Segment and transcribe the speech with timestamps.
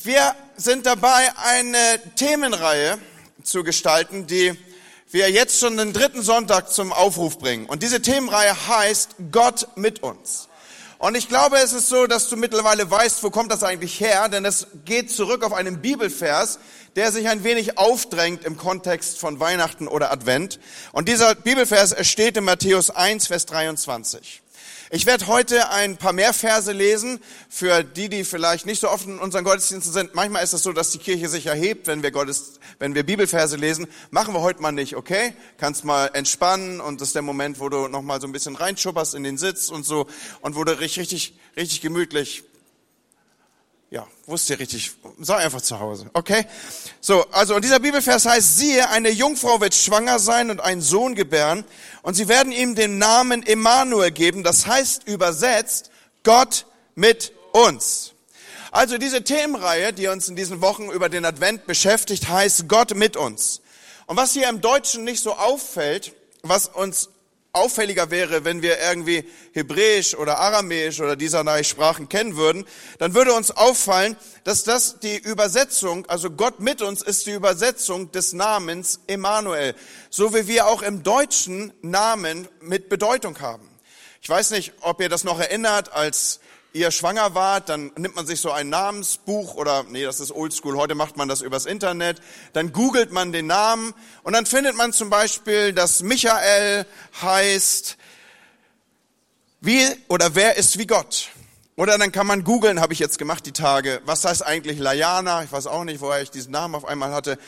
[0.00, 2.98] Wir sind dabei, eine Themenreihe
[3.42, 4.54] zu gestalten, die
[5.10, 7.66] wir jetzt schon den dritten Sonntag zum Aufruf bringen.
[7.66, 10.48] Und diese Themenreihe heißt Gott mit uns.
[10.98, 14.28] Und ich glaube, es ist so, dass du mittlerweile weißt, wo kommt das eigentlich her,
[14.28, 16.58] denn es geht zurück auf einen Bibelvers,
[16.96, 20.58] der sich ein wenig aufdrängt im Kontext von Weihnachten oder Advent.
[20.92, 24.41] Und dieser Bibelvers steht in Matthäus 1, Vers 23.
[24.94, 27.18] Ich werde heute ein paar mehr Verse lesen
[27.48, 30.14] für die, die vielleicht nicht so oft in unseren Gottesdiensten sind.
[30.14, 33.56] Manchmal ist es so, dass die Kirche sich erhebt, wenn wir Gottes, wenn wir Bibelverse
[33.56, 33.86] lesen.
[34.10, 35.32] Machen wir heute mal nicht, okay?
[35.56, 38.54] Kannst mal entspannen und das ist der Moment, wo du noch mal so ein bisschen
[38.54, 40.06] reinschupperst in den Sitz und so
[40.42, 42.44] und wo du richtig, richtig gemütlich
[43.92, 44.92] ja, wusste ihr richtig.
[45.20, 46.08] Sei einfach zu Hause.
[46.14, 46.46] Okay?
[47.02, 51.14] So, also und dieser Bibelvers heißt, siehe, eine Jungfrau wird schwanger sein und einen Sohn
[51.14, 51.64] gebären
[52.00, 54.44] und sie werden ihm den Namen Emmanuel geben.
[54.44, 55.90] Das heißt übersetzt,
[56.22, 56.64] Gott
[56.94, 58.14] mit uns.
[58.70, 63.18] Also diese Themenreihe, die uns in diesen Wochen über den Advent beschäftigt, heißt Gott mit
[63.18, 63.60] uns.
[64.06, 67.10] Und was hier im Deutschen nicht so auffällt, was uns
[67.54, 72.64] auffälliger wäre, wenn wir irgendwie Hebräisch oder Aramäisch oder dieserlei Sprachen kennen würden,
[72.96, 78.10] dann würde uns auffallen, dass das die Übersetzung, also Gott mit uns ist die Übersetzung
[78.10, 79.74] des Namens Emmanuel,
[80.08, 83.68] so wie wir auch im deutschen Namen mit Bedeutung haben.
[84.22, 86.40] Ich weiß nicht, ob ihr das noch erinnert, als
[86.72, 90.76] ihr schwanger wart, dann nimmt man sich so ein Namensbuch oder, nee, das ist oldschool,
[90.76, 92.20] heute macht man das übers Internet,
[92.52, 96.86] dann googelt man den Namen und dann findet man zum Beispiel, dass Michael
[97.20, 97.96] heißt,
[99.60, 101.28] wie oder wer ist wie Gott.
[101.76, 105.42] Oder dann kann man googeln, habe ich jetzt gemacht die Tage, was heißt eigentlich Layana,
[105.42, 107.38] ich weiß auch nicht, woher ich diesen Namen auf einmal hatte.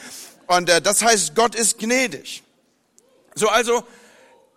[0.47, 2.43] Und äh, das heißt, Gott ist gnädig.
[3.35, 3.85] So also,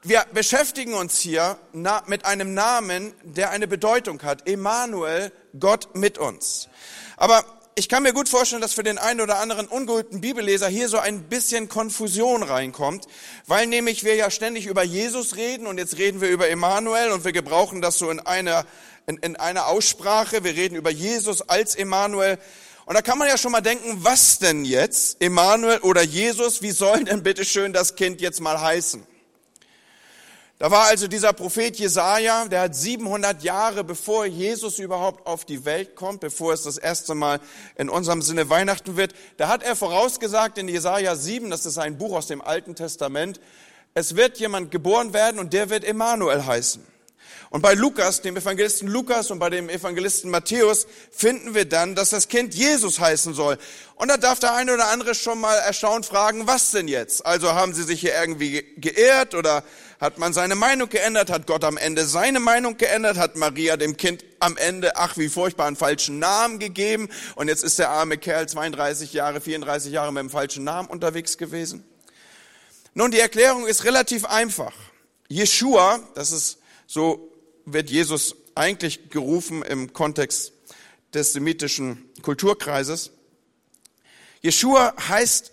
[0.07, 1.57] wir beschäftigen uns hier
[2.05, 4.47] mit einem Namen, der eine Bedeutung hat.
[4.47, 6.69] Emmanuel, Gott mit uns.
[7.17, 7.43] Aber
[7.75, 10.97] ich kann mir gut vorstellen, dass für den einen oder anderen ungeübten Bibelleser hier so
[10.97, 13.05] ein bisschen Konfusion reinkommt,
[13.45, 17.25] weil nämlich wir ja ständig über Jesus reden und jetzt reden wir über Emmanuel und
[17.25, 18.65] wir gebrauchen das so in einer,
[19.07, 20.43] in, in einer Aussprache.
[20.43, 22.39] Wir reden über Jesus als Emmanuel.
[22.85, 25.21] Und da kann man ja schon mal denken, was denn jetzt?
[25.21, 26.61] Emmanuel oder Jesus?
[26.61, 29.05] Wie soll denn bitte schön das Kind jetzt mal heißen?
[30.59, 35.65] Da war also dieser Prophet Jesaja, der hat 700 Jahre bevor Jesus überhaupt auf die
[35.65, 37.39] Welt kommt, bevor es das erste Mal
[37.75, 41.99] in unserem Sinne Weihnachten wird, da hat er vorausgesagt in Jesaja 7, das ist ein
[41.99, 43.39] Buch aus dem Alten Testament,
[43.93, 46.83] es wird jemand geboren werden und der wird Emmanuel heißen.
[47.49, 52.09] Und bei Lukas, dem Evangelisten Lukas und bei dem Evangelisten Matthäus finden wir dann, dass
[52.09, 53.57] das Kind Jesus heißen soll.
[53.95, 57.25] Und da darf der eine oder andere schon mal erstaunt fragen, was denn jetzt?
[57.25, 59.63] Also haben sie sich hier irgendwie geehrt oder
[59.99, 61.31] hat man seine Meinung geändert?
[61.31, 63.17] Hat Gott am Ende seine Meinung geändert?
[63.17, 67.09] Hat Maria dem Kind am Ende, ach wie furchtbar, einen falschen Namen gegeben?
[67.35, 71.37] Und jetzt ist der arme Kerl 32 Jahre, 34 Jahre mit dem falschen Namen unterwegs
[71.37, 71.83] gewesen?
[72.93, 74.73] Nun, die Erklärung ist relativ einfach.
[75.27, 77.31] Jeshua, das ist so
[77.65, 80.53] wird Jesus eigentlich gerufen im Kontext
[81.13, 83.11] des semitischen Kulturkreises.
[84.41, 85.51] Jeshua heißt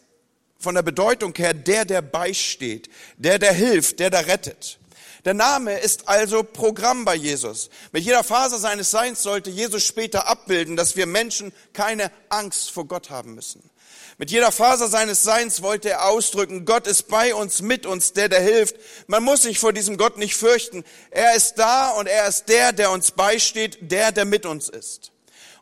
[0.59, 4.79] von der Bedeutung her der, der beisteht, der, der hilft, der, der rettet.
[5.25, 7.71] Der Name ist also Programm bei Jesus.
[7.93, 12.87] Mit jeder Phase seines Seins sollte Jesus später abbilden, dass wir Menschen keine Angst vor
[12.87, 13.71] Gott haben müssen.
[14.17, 18.29] Mit jeder Faser seines Seins wollte er ausdrücken, Gott ist bei uns, mit uns, der,
[18.29, 18.77] der hilft.
[19.09, 20.85] Man muss sich vor diesem Gott nicht fürchten.
[21.11, 25.11] Er ist da und er ist der, der uns beisteht, der, der mit uns ist.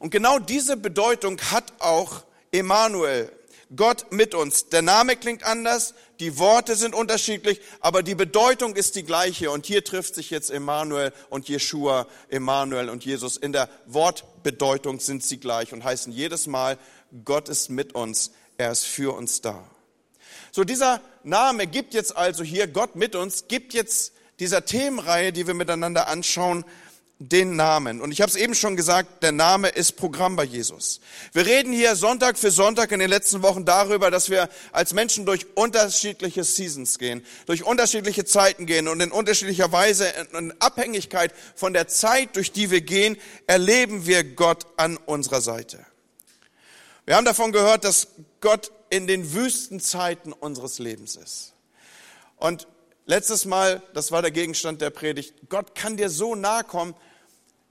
[0.01, 3.33] Und genau diese Bedeutung hat auch Emmanuel.
[3.77, 4.69] Gott mit uns.
[4.69, 9.51] Der Name klingt anders, die Worte sind unterschiedlich, aber die Bedeutung ist die gleiche.
[9.51, 13.37] Und hier trifft sich jetzt Emmanuel und Jeshua, Emmanuel und Jesus.
[13.37, 16.79] In der Wortbedeutung sind sie gleich und heißen jedes Mal,
[17.25, 18.31] Gott ist mit uns
[18.63, 19.65] er ist für uns da.
[20.51, 25.47] So, dieser Name gibt jetzt also hier, Gott mit uns, gibt jetzt dieser Themenreihe, die
[25.47, 26.65] wir miteinander anschauen,
[27.29, 28.01] den Namen.
[28.01, 31.01] Und ich habe es eben schon gesagt, der Name ist Programm bei Jesus.
[31.33, 35.25] Wir reden hier Sonntag für Sonntag in den letzten Wochen darüber, dass wir als Menschen
[35.27, 41.73] durch unterschiedliche Seasons gehen, durch unterschiedliche Zeiten gehen und in unterschiedlicher Weise in Abhängigkeit von
[41.73, 43.17] der Zeit, durch die wir gehen,
[43.47, 45.85] erleben wir Gott an unserer Seite.
[47.05, 48.09] Wir haben davon gehört, dass
[48.41, 51.55] Gott in den Wüstenzeiten unseres Lebens ist.
[52.37, 52.67] Und
[53.07, 56.95] letztes Mal, das war der Gegenstand der Predigt, Gott kann dir so nahe kommen,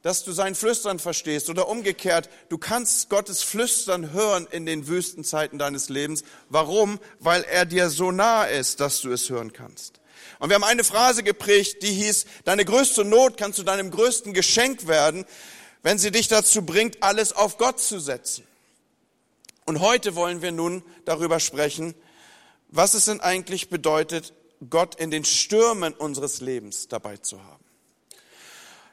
[0.01, 5.59] dass du sein Flüstern verstehst oder umgekehrt, du kannst Gottes Flüstern hören in den Wüstenzeiten
[5.59, 6.23] deines Lebens.
[6.49, 6.99] Warum?
[7.19, 9.99] Weil er dir so nahe ist, dass du es hören kannst.
[10.39, 14.33] Und wir haben eine Phrase geprägt, die hieß, deine größte Not kann zu deinem größten
[14.33, 15.25] Geschenk werden,
[15.83, 18.43] wenn sie dich dazu bringt, alles auf Gott zu setzen.
[19.65, 21.93] Und heute wollen wir nun darüber sprechen,
[22.69, 24.33] was es denn eigentlich bedeutet,
[24.69, 27.60] Gott in den Stürmen unseres Lebens dabei zu haben.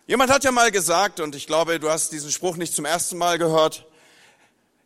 [0.09, 3.19] Jemand hat ja mal gesagt, und ich glaube, du hast diesen Spruch nicht zum ersten
[3.19, 3.85] Mal gehört,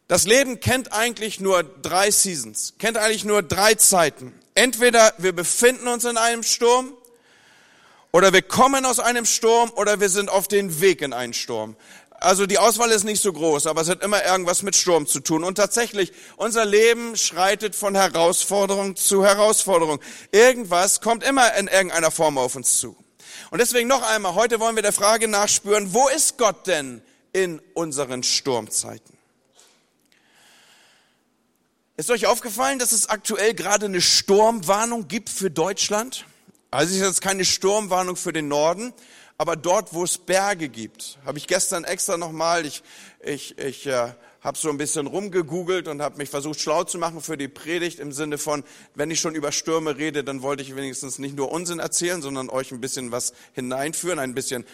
[0.08, 4.34] das Leben kennt eigentlich nur drei Seasons, kennt eigentlich nur drei Zeiten.
[4.56, 6.92] Entweder wir befinden uns in einem Sturm,
[8.10, 11.76] oder wir kommen aus einem Sturm, oder wir sind auf dem Weg in einen Sturm.
[12.18, 15.20] Also die Auswahl ist nicht so groß, aber es hat immer irgendwas mit Sturm zu
[15.20, 15.44] tun.
[15.44, 20.00] Und tatsächlich, unser Leben schreitet von Herausforderung zu Herausforderung.
[20.32, 22.96] Irgendwas kommt immer in irgendeiner Form auf uns zu.
[23.50, 27.02] Und deswegen noch einmal, heute wollen wir der Frage nachspüren, wo ist Gott denn
[27.32, 29.16] in unseren Sturmzeiten?
[31.96, 36.24] Ist euch aufgefallen, dass es aktuell gerade eine Sturmwarnung gibt für Deutschland?
[36.70, 38.94] Also ist jetzt keine Sturmwarnung für den Norden,
[39.36, 42.82] aber dort, wo es Berge gibt, habe ich gestern extra nochmal, ich,
[43.22, 47.20] ich, ich äh, habe so ein bisschen rumgegoogelt und habe mich versucht schlau zu machen
[47.20, 50.74] für die Predigt im Sinne von, wenn ich schon über Stürme rede, dann wollte ich
[50.74, 54.64] wenigstens nicht nur Unsinn erzählen, sondern euch ein bisschen was hineinführen, ein bisschen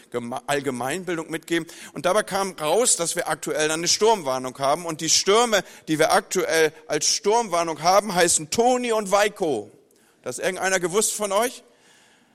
[0.47, 1.69] Allgemeinbildung mitgeben.
[1.93, 6.12] Und dabei kam raus, dass wir aktuell eine Sturmwarnung haben und die Stürme, die wir
[6.12, 9.71] aktuell als Sturmwarnung haben, heißen Toni und Weiko.
[10.23, 11.62] Das irgendeiner gewusst von euch?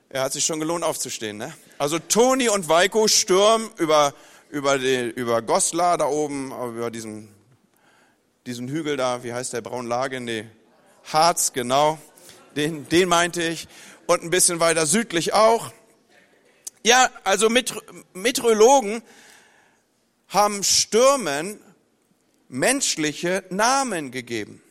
[0.09, 1.51] Er hat sich schon gelohnt aufzustehen, ne?
[1.79, 4.13] Also Toni und Weiko Sturm über
[4.53, 7.27] über, die, über Goslar da oben, über diesen,
[8.45, 10.21] diesen Hügel da, wie heißt der, Braunlage?
[10.21, 10.45] Nee,
[11.11, 11.97] Harz, genau,
[12.55, 13.67] den, den meinte ich.
[14.05, 15.71] Und ein bisschen weiter südlich auch.
[16.85, 17.49] Ja, also
[18.13, 19.01] Meteorologen
[20.27, 21.59] haben Stürmen
[22.47, 24.61] menschliche Namen gegeben.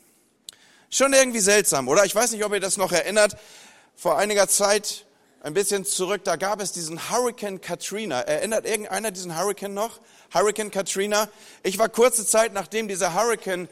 [0.91, 2.05] Schon irgendwie seltsam, oder?
[2.05, 3.37] Ich weiß nicht, ob ihr das noch erinnert.
[3.97, 5.07] Vor einiger Zeit
[5.43, 8.21] ein bisschen zurück, da gab es diesen Hurricane Katrina.
[8.21, 9.99] Erinnert irgendeiner diesen Hurricane noch?
[10.33, 11.29] Hurricane Katrina.
[11.65, 13.69] Ich war kurze Zeit, nachdem dieser Hurricane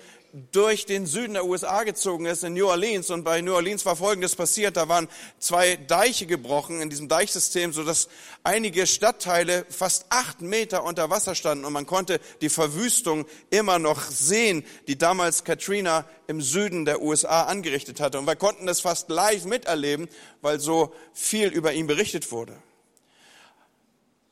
[0.52, 3.10] durch den Süden der USA gezogen ist, in New Orleans.
[3.10, 4.76] Und bei New Orleans war Folgendes passiert.
[4.76, 8.08] Da waren zwei Deiche gebrochen in diesem Deichsystem, sodass
[8.44, 11.64] einige Stadtteile fast acht Meter unter Wasser standen.
[11.64, 17.44] Und man konnte die Verwüstung immer noch sehen, die damals Katrina im Süden der USA
[17.44, 18.18] angerichtet hatte.
[18.18, 20.08] Und wir konnten das fast live miterleben,
[20.42, 22.56] weil so viel über ihn berichtet wurde.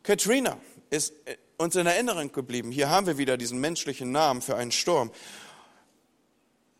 [0.04, 0.58] Katrina
[0.90, 1.12] ist
[1.58, 2.70] uns in Erinnerung geblieben.
[2.70, 5.10] Hier haben wir wieder diesen menschlichen Namen für einen Sturm.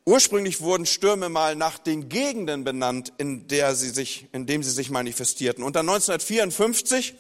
[0.09, 4.71] Ursprünglich wurden Stürme mal nach den Gegenden benannt, in, der sie sich, in dem sie
[4.71, 5.63] sich manifestierten.
[5.63, 7.15] Und dann 1954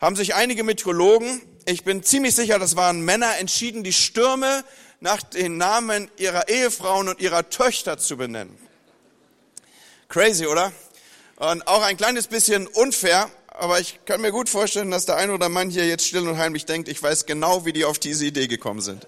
[0.00, 4.64] haben sich einige Meteorologen, ich bin ziemlich sicher, das waren Männer, entschieden, die Stürme
[4.98, 8.58] nach den Namen ihrer Ehefrauen und ihrer Töchter zu benennen.
[10.08, 10.72] Crazy, oder?
[11.36, 15.30] Und auch ein kleines bisschen unfair, aber ich kann mir gut vorstellen, dass der ein
[15.30, 18.24] oder Mann hier jetzt still und heimlich denkt, ich weiß genau, wie die auf diese
[18.24, 19.06] Idee gekommen sind.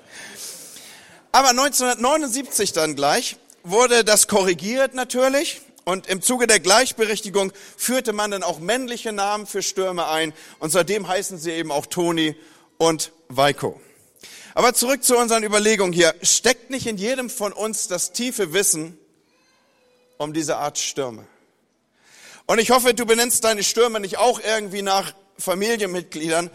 [1.33, 5.61] Aber 1979 dann gleich wurde das korrigiert natürlich.
[5.85, 10.33] Und im Zuge der Gleichberechtigung führte man dann auch männliche Namen für Stürme ein.
[10.59, 12.37] Und seitdem heißen sie eben auch Toni
[12.79, 13.81] und Weiko.
[14.55, 16.15] Aber zurück zu unseren Überlegungen hier.
[16.23, 18.99] Steckt nicht in jedem von uns das tiefe Wissen
[20.19, 21.27] um diese Art Stürme?
[22.47, 26.51] Und ich hoffe, du benennst deine Stürme nicht auch irgendwie nach Familienmitgliedern,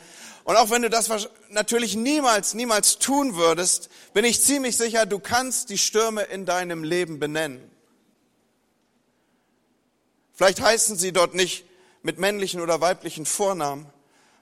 [0.46, 1.10] und auch wenn du das
[1.50, 6.84] natürlich niemals, niemals tun würdest, bin ich ziemlich sicher, du kannst die Stürme in deinem
[6.84, 7.60] Leben benennen.
[10.36, 11.66] Vielleicht heißen sie dort nicht
[12.04, 13.88] mit männlichen oder weiblichen Vornamen,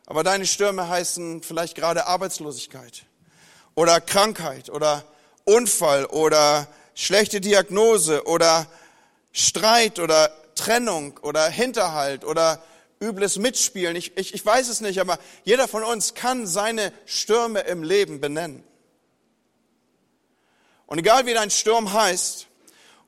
[0.05, 3.03] aber deine Stürme heißen vielleicht gerade Arbeitslosigkeit
[3.73, 5.05] oder Krankheit oder
[5.45, 8.67] Unfall oder schlechte Diagnose oder
[9.31, 12.61] Streit oder Trennung oder Hinterhalt oder
[13.03, 13.95] übles Mitspielen.
[13.95, 18.19] Ich, ich, ich weiß es nicht, aber jeder von uns kann seine Stürme im Leben
[18.19, 18.63] benennen.
[20.87, 22.47] Und egal wie dein Sturm heißt,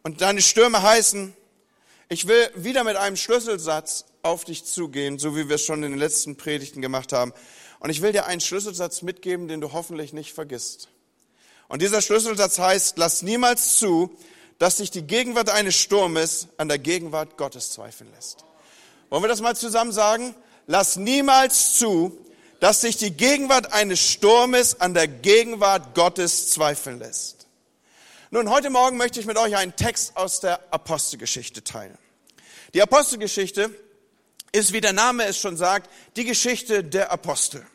[0.04, 1.36] und deine Stürme heißen,
[2.10, 5.92] ich will wieder mit einem Schlüsselsatz auf dich zugehen, so wie wir es schon in
[5.92, 7.34] den letzten Predigten gemacht haben.
[7.80, 10.90] Und ich will dir einen Schlüsselsatz mitgeben, den du hoffentlich nicht vergisst.
[11.68, 14.16] Und dieser Schlüsselsatz heißt, lass niemals zu,
[14.60, 18.46] dass sich die Gegenwart eines Sturmes an der Gegenwart Gottes zweifeln lässt.
[19.10, 20.34] Wollen wir das mal zusammen sagen?
[20.66, 22.18] Lass niemals zu,
[22.60, 27.46] dass sich die Gegenwart eines Sturmes an der Gegenwart Gottes zweifeln lässt.
[28.32, 31.98] Nun, heute Morgen möchte ich mit euch einen Text aus der Apostelgeschichte teilen.
[32.74, 33.70] Die Apostelgeschichte
[34.52, 37.66] ist, wie der Name es schon sagt, die Geschichte der Apostel.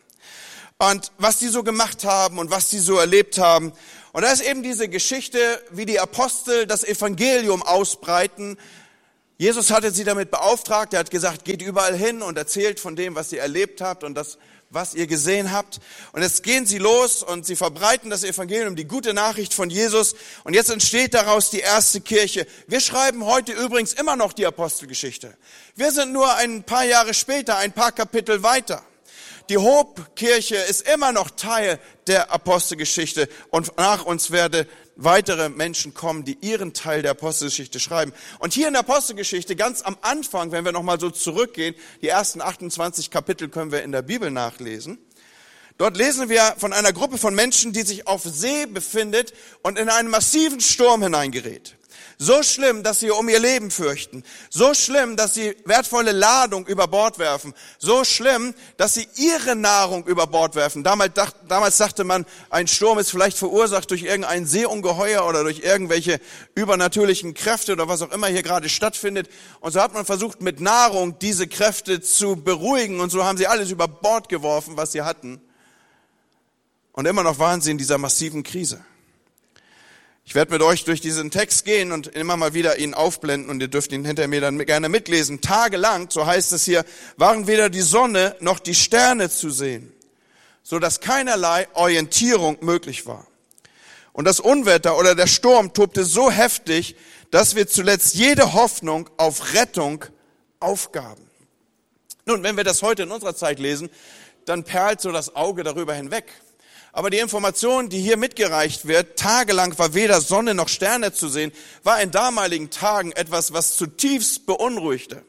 [0.79, 3.73] Und was die so gemacht haben und was die so erlebt haben.
[4.13, 8.59] Und da ist eben diese Geschichte, wie die Apostel das Evangelium ausbreiten,
[9.41, 10.93] Jesus hatte sie damit beauftragt.
[10.93, 14.15] Er hat gesagt, geht überall hin und erzählt von dem, was ihr erlebt habt und
[14.15, 14.37] das
[14.69, 15.81] was ihr gesehen habt.
[16.13, 20.15] Und jetzt gehen sie los und sie verbreiten das Evangelium, die gute Nachricht von Jesus.
[20.45, 22.47] Und jetzt entsteht daraus die erste Kirche.
[22.67, 25.35] Wir schreiben heute übrigens immer noch die Apostelgeschichte.
[25.75, 28.85] Wir sind nur ein paar Jahre später, ein paar Kapitel weiter.
[29.49, 36.25] Die Hobkirche ist immer noch Teil der Apostelgeschichte und nach uns werde weitere Menschen kommen,
[36.25, 38.13] die ihren Teil der Apostelgeschichte schreiben.
[38.39, 42.41] Und hier in der Apostelgeschichte, ganz am Anfang, wenn wir nochmal so zurückgehen, die ersten
[42.41, 44.99] 28 Kapitel können wir in der Bibel nachlesen.
[45.79, 49.33] Dort lesen wir von einer Gruppe von Menschen, die sich auf See befindet
[49.63, 51.77] und in einen massiven Sturm hineingerät.
[52.23, 54.25] So schlimm, dass sie um ihr Leben fürchten.
[54.51, 57.55] So schlimm, dass sie wertvolle Ladung über Bord werfen.
[57.79, 60.85] So schlimm, dass sie ihre Nahrung über Bord werfen.
[60.85, 61.15] Damals,
[61.49, 66.21] damals dachte man, ein Sturm ist vielleicht verursacht durch irgendein Seeungeheuer oder durch irgendwelche
[66.55, 69.31] übernatürlichen Kräfte oder was auch immer hier gerade stattfindet.
[69.61, 73.01] Und so hat man versucht, mit Nahrung diese Kräfte zu beruhigen.
[73.01, 75.41] Und so haben sie alles über Bord geworfen, was sie hatten.
[76.93, 78.85] Und immer noch waren sie in dieser massiven Krise.
[80.31, 83.61] Ich werde mit euch durch diesen Text gehen und immer mal wieder ihn aufblenden und
[83.61, 85.41] ihr dürft ihn hinter mir dann gerne mitlesen.
[85.41, 86.85] Tagelang, so heißt es hier,
[87.17, 89.93] waren weder die Sonne noch die Sterne zu sehen,
[90.63, 93.27] so dass keinerlei Orientierung möglich war.
[94.13, 96.95] Und das Unwetter oder der Sturm tobte so heftig,
[97.33, 100.05] dass wir zuletzt jede Hoffnung auf Rettung
[100.61, 101.29] aufgaben.
[102.25, 103.91] Nun, wenn wir das heute in unserer Zeit lesen,
[104.45, 106.33] dann perlt so das Auge darüber hinweg.
[106.93, 111.53] Aber die Information, die hier mitgereicht wird, tagelang war weder Sonne noch Sterne zu sehen,
[111.85, 115.25] war in damaligen Tagen etwas, was zutiefst beunruhigte.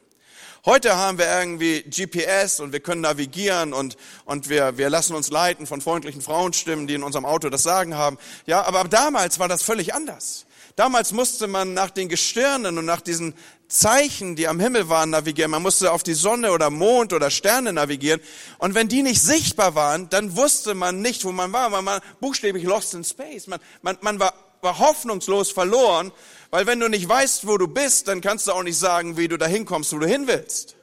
[0.66, 5.32] Heute haben wir irgendwie GPS und wir können navigieren und, und wir, wir lassen uns
[5.32, 8.18] leiten von freundlichen Frauenstimmen, die in unserem Auto das Sagen haben.
[8.46, 10.46] Ja, aber damals war das völlig anders.
[10.82, 13.36] Damals musste man nach den Gestirnen und nach diesen
[13.68, 15.52] Zeichen, die am Himmel waren, navigieren.
[15.52, 18.20] Man musste auf die Sonne oder Mond oder Sterne navigieren.
[18.58, 21.70] Und wenn die nicht sichtbar waren, dann wusste man nicht, wo man war.
[21.70, 23.46] Man war buchstäblich lost in space.
[23.46, 26.12] Man, man, man war, war hoffnungslos verloren,
[26.50, 29.28] weil wenn du nicht weißt, wo du bist, dann kannst du auch nicht sagen, wie
[29.28, 30.76] du dahin kommst, wo du hin willst.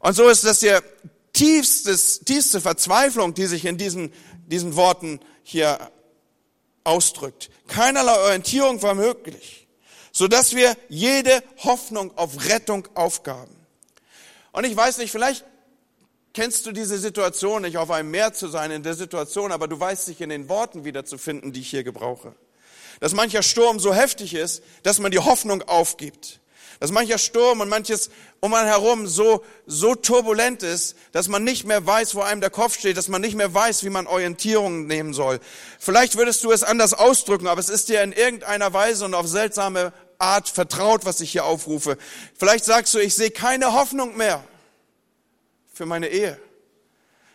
[0.00, 0.76] Und so ist das die
[1.32, 4.12] tiefstes, tiefste Verzweiflung, die sich in diesen,
[4.48, 5.92] diesen Worten hier
[6.88, 7.50] ausdrückt.
[7.68, 9.68] Keinerlei Orientierung war möglich,
[10.10, 13.54] so dass wir jede Hoffnung auf Rettung aufgaben.
[14.52, 15.44] Und ich weiß nicht, vielleicht
[16.32, 19.78] kennst du diese Situation, nicht auf einem Meer zu sein in der Situation, aber du
[19.78, 22.34] weißt dich in den Worten wiederzufinden, die ich hier gebrauche.
[23.00, 26.40] Dass mancher Sturm so heftig ist, dass man die Hoffnung aufgibt
[26.80, 31.64] dass mancher Sturm und manches um einen herum so, so turbulent ist, dass man nicht
[31.64, 34.86] mehr weiß, wo einem der Kopf steht, dass man nicht mehr weiß, wie man Orientierung
[34.86, 35.40] nehmen soll.
[35.78, 39.26] Vielleicht würdest du es anders ausdrücken, aber es ist dir in irgendeiner Weise und auf
[39.26, 41.98] seltsame Art vertraut, was ich hier aufrufe.
[42.38, 44.44] Vielleicht sagst du, ich sehe keine Hoffnung mehr
[45.72, 46.38] für meine Ehe.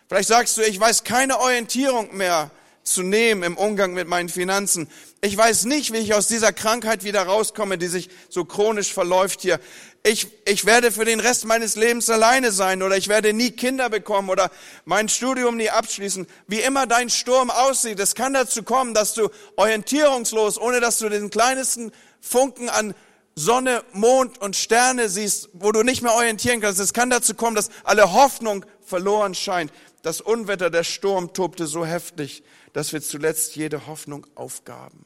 [0.08, 2.52] Vielleicht sagst du, ich weiß keine Orientierung mehr
[2.84, 4.90] zu nehmen im Umgang mit meinen Finanzen.
[5.22, 9.42] Ich weiß nicht, wie ich aus dieser Krankheit wieder rauskomme, die sich so chronisch verläuft
[9.42, 9.60] hier.
[10.04, 13.90] Ich, ich werde für den Rest meines Lebens alleine sein oder ich werde nie Kinder
[13.90, 14.52] bekommen oder
[14.84, 16.28] mein Studium nie abschließen.
[16.48, 21.08] Wie immer dein Sturm aussieht, es kann dazu kommen, dass du orientierungslos, ohne dass du
[21.08, 22.94] den kleinsten Funken an
[23.36, 26.80] Sonne, Mond und Sterne siehst, wo du nicht mehr orientieren kannst.
[26.80, 29.72] Es kann dazu kommen, dass alle Hoffnung verloren scheint.
[30.04, 35.06] Das Unwetter, der Sturm tobte so heftig, dass wir zuletzt jede Hoffnung aufgaben.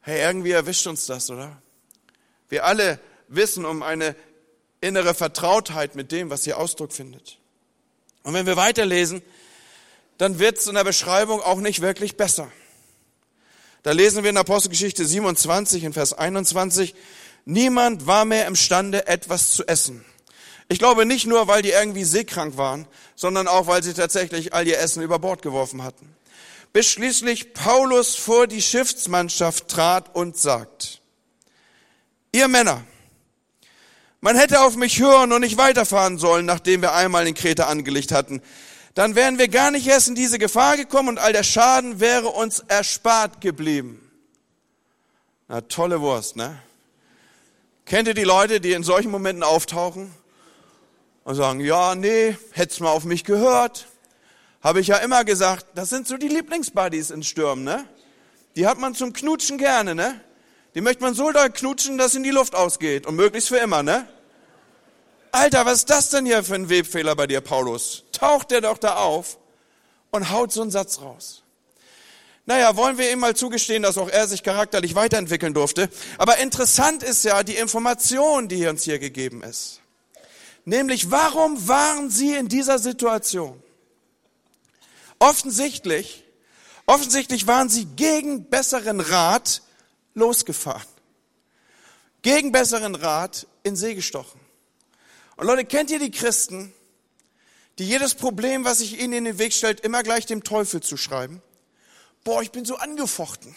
[0.00, 1.60] Hey, irgendwie erwischt uns das, oder?
[2.48, 4.14] Wir alle wissen um eine
[4.80, 7.38] innere Vertrautheit mit dem, was hier Ausdruck findet.
[8.24, 9.22] Und wenn wir weiterlesen,
[10.18, 12.50] dann wird es in der Beschreibung auch nicht wirklich besser.
[13.82, 16.94] Da lesen wir in Apostelgeschichte 27 in Vers 21,
[17.44, 20.04] niemand war mehr imstande, etwas zu essen.
[20.72, 24.66] Ich glaube nicht nur, weil die irgendwie seekrank waren, sondern auch, weil sie tatsächlich all
[24.66, 26.12] ihr Essen über Bord geworfen hatten
[26.72, 31.02] bis schließlich Paulus vor die Schiffsmannschaft trat und sagt,
[32.32, 32.84] ihr Männer,
[34.20, 38.12] man hätte auf mich hören und nicht weiterfahren sollen, nachdem wir einmal in Kreta angelegt
[38.12, 38.40] hatten.
[38.94, 42.28] Dann wären wir gar nicht erst in diese Gefahr gekommen und all der Schaden wäre
[42.28, 44.10] uns erspart geblieben.
[45.48, 46.58] Na, tolle Wurst, ne?
[47.84, 50.14] Kennt ihr die Leute, die in solchen Momenten auftauchen
[51.24, 53.86] und sagen, ja, nee, hätt's mal auf mich gehört,
[54.60, 57.84] habe ich ja immer gesagt, das sind so die Lieblingsbuddies in Stürmen, ne?
[58.56, 60.20] Die hat man zum Knutschen gerne, ne?
[60.74, 63.82] Die möchte man so doll knutschen, dass in die Luft ausgeht und möglichst für immer,
[63.82, 64.06] ne?
[65.30, 68.04] Alter, was ist das denn hier für ein Webfehler bei dir, Paulus?
[68.12, 69.38] Taucht der doch da auf
[70.10, 71.42] und haut so einen Satz raus.
[72.44, 75.88] Naja, wollen wir ihm mal zugestehen, dass auch er sich charakterlich weiterentwickeln durfte.
[76.18, 79.81] Aber interessant ist ja die Information, die uns hier gegeben ist.
[80.64, 83.60] Nämlich, warum waren sie in dieser Situation?
[85.18, 86.24] Offensichtlich,
[86.86, 89.62] offensichtlich waren sie gegen besseren Rat
[90.14, 90.86] losgefahren.
[92.22, 94.40] Gegen besseren Rat in See gestochen.
[95.36, 96.72] Und Leute, kennt ihr die Christen,
[97.78, 100.96] die jedes Problem, was sich ihnen in den Weg stellt, immer gleich dem Teufel zu
[100.96, 101.42] schreiben?
[102.22, 103.54] Boah, ich bin so angefochten.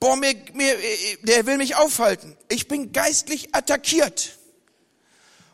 [0.00, 0.76] Boah, mir, mir,
[1.22, 2.36] der will mich aufhalten.
[2.48, 4.38] Ich bin geistlich attackiert.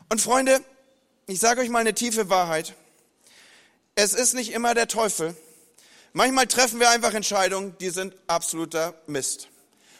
[0.09, 0.61] Und Freunde,
[1.25, 2.73] ich sage euch mal eine tiefe Wahrheit.
[3.95, 5.35] Es ist nicht immer der Teufel.
[6.13, 9.49] Manchmal treffen wir einfach Entscheidungen, die sind absoluter Mist.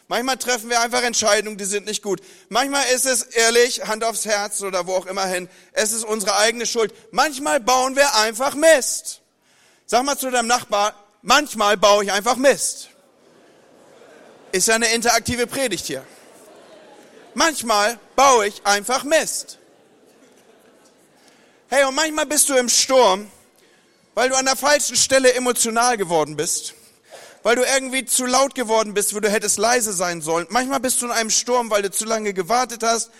[0.08, 2.22] Manchmal treffen wir einfach Entscheidungen, die sind nicht gut.
[2.48, 6.36] Manchmal ist es ehrlich, Hand aufs Herz oder wo auch immer hin, es ist unsere
[6.38, 6.94] eigene Schuld.
[7.10, 9.20] Manchmal bauen wir einfach Mist.
[9.84, 12.88] Sag mal zu deinem Nachbar, manchmal baue ich einfach Mist.
[14.52, 16.04] Ist ja eine interaktive Predigt hier.
[17.34, 19.57] Manchmal baue ich einfach Mist.
[21.70, 23.30] Hey, und manchmal bist du im Sturm,
[24.14, 26.72] weil du an der falschen Stelle emotional geworden bist,
[27.42, 30.46] weil du irgendwie zu laut geworden bist, wo du hättest leise sein sollen.
[30.48, 33.10] Manchmal bist du in einem Sturm, weil du zu lange gewartet hast.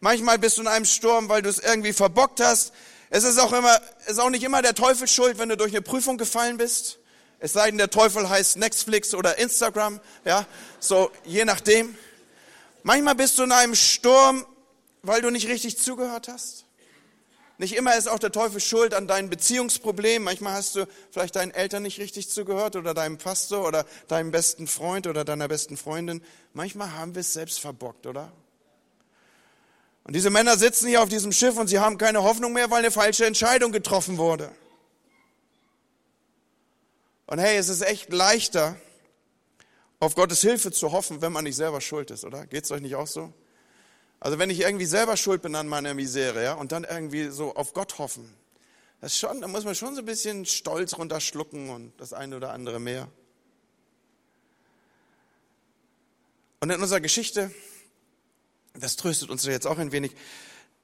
[0.00, 2.74] Manchmal bist du in einem Sturm, weil du es irgendwie verbockt hast.
[3.08, 5.80] Es ist auch immer, ist auch nicht immer der Teufel schuld, wenn du durch eine
[5.80, 6.98] Prüfung gefallen bist.
[7.38, 10.44] Es sei denn, der Teufel heißt Netflix oder Instagram, ja,
[10.78, 11.96] so, je nachdem.
[12.82, 14.44] Manchmal bist du in einem Sturm,
[15.00, 16.63] weil du nicht richtig zugehört hast.
[17.56, 20.24] Nicht immer ist auch der Teufel schuld an deinen Beziehungsproblemen.
[20.24, 24.66] Manchmal hast du vielleicht deinen Eltern nicht richtig zugehört oder deinem Pastor oder deinem besten
[24.66, 26.22] Freund oder deiner besten Freundin.
[26.52, 28.32] Manchmal haben wir es selbst verbockt, oder?
[30.02, 32.80] Und diese Männer sitzen hier auf diesem Schiff und sie haben keine Hoffnung mehr, weil
[32.80, 34.50] eine falsche Entscheidung getroffen wurde.
[37.26, 38.76] Und hey, es ist echt leichter,
[40.00, 42.46] auf Gottes Hilfe zu hoffen, wenn man nicht selber schuld ist, oder?
[42.46, 43.32] Geht's euch nicht auch so?
[44.24, 47.54] Also wenn ich irgendwie selber schuld bin an meiner Misere, ja, und dann irgendwie so
[47.56, 48.34] auf Gott hoffen,
[49.02, 52.50] das schon, da muss man schon so ein bisschen Stolz runterschlucken und das eine oder
[52.54, 53.06] andere mehr.
[56.60, 57.50] Und in unserer Geschichte,
[58.72, 60.12] das tröstet uns jetzt auch ein wenig,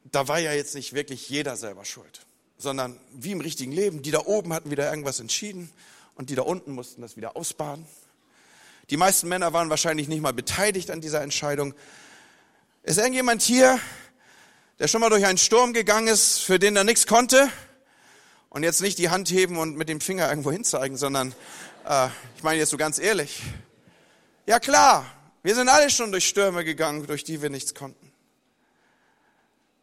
[0.05, 2.27] da war ja jetzt nicht wirklich jeder selber schuld,
[2.59, 5.73] sondern wie im richtigen Leben, die da oben hatten wieder irgendwas entschieden
[6.15, 7.87] und die da unten mussten das wieder ausbaden.
[8.91, 11.75] Die meisten Männer waren wahrscheinlich nicht mal beteiligt an dieser Entscheidung,
[12.83, 13.79] ist irgendjemand hier,
[14.79, 17.51] der schon mal durch einen Sturm gegangen ist, für den er nichts konnte?
[18.49, 21.35] Und jetzt nicht die Hand heben und mit dem Finger irgendwo hinzeigen, sondern
[21.87, 23.43] äh, ich meine jetzt so ganz ehrlich.
[24.47, 25.07] Ja klar,
[25.43, 28.11] wir sind alle schon durch Stürme gegangen, durch die wir nichts konnten.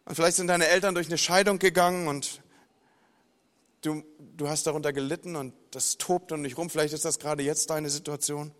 [0.06, 2.42] Und vielleicht sind deine Eltern durch eine Scheidung gegangen und
[3.82, 4.04] du,
[4.36, 6.70] du hast darunter gelitten und das tobt um dich rum.
[6.70, 8.52] Vielleicht ist das gerade jetzt deine Situation.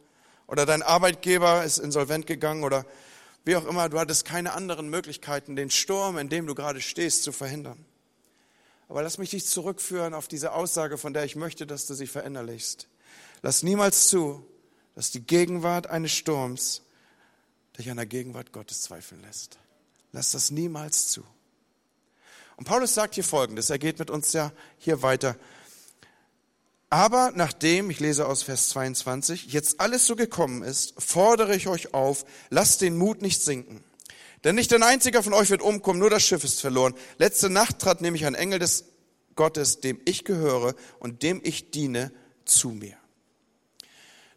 [0.46, 2.86] Oder dein Arbeitgeber ist insolvent gegangen oder
[3.48, 7.24] wie auch immer, du hattest keine anderen Möglichkeiten, den Sturm, in dem du gerade stehst,
[7.24, 7.84] zu verhindern.
[8.90, 12.08] Aber lass mich dich zurückführen auf diese Aussage, von der ich möchte, dass du sie
[12.08, 12.88] verinnerlichst.
[13.42, 14.46] Lass niemals zu,
[14.96, 16.84] dass die Gegenwart eines Sturms
[17.78, 19.58] dich an der Gegenwart Gottes zweifeln lässt.
[20.12, 21.24] Lass das niemals zu.
[22.56, 25.36] Und Paulus sagt hier Folgendes, er geht mit uns ja hier weiter
[26.90, 31.94] aber nachdem, ich lese aus Vers 22, jetzt alles so gekommen ist, fordere ich euch
[31.94, 33.84] auf, lasst den Mut nicht sinken.
[34.44, 36.94] Denn nicht ein einziger von euch wird umkommen, nur das Schiff ist verloren.
[37.18, 38.86] Letzte Nacht trat nämlich ein Engel des
[39.36, 42.12] Gottes, dem ich gehöre und dem ich diene,
[42.46, 42.96] zu mir.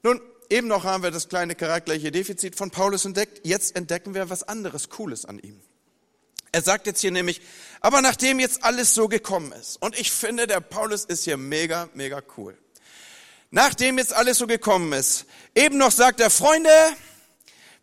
[0.03, 3.47] Nun, eben noch haben wir das kleine charakterliche Defizit von Paulus entdeckt.
[3.47, 5.61] Jetzt entdecken wir was anderes Cooles an ihm.
[6.53, 7.41] Er sagt jetzt hier nämlich,
[7.81, 11.89] aber nachdem jetzt alles so gekommen ist, und ich finde, der Paulus ist hier mega,
[11.95, 12.59] mega cool.
[13.51, 16.71] Nachdem jetzt alles so gekommen ist, eben noch sagt er, Freunde,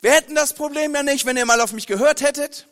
[0.02, 2.68] wir hätten das Problem ja nicht, wenn ihr mal auf mich gehört hättet.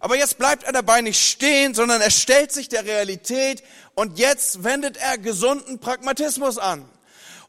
[0.00, 3.62] Aber jetzt bleibt er dabei nicht stehen, sondern er stellt sich der Realität
[3.94, 6.86] und jetzt wendet er gesunden Pragmatismus an.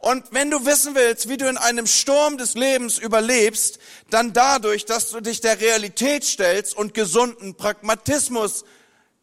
[0.06, 3.80] Und wenn du wissen willst, wie du in einem Sturm des Lebens überlebst,
[4.12, 8.66] dann dadurch, dass du dich der Realität stellst und gesunden Pragmatismus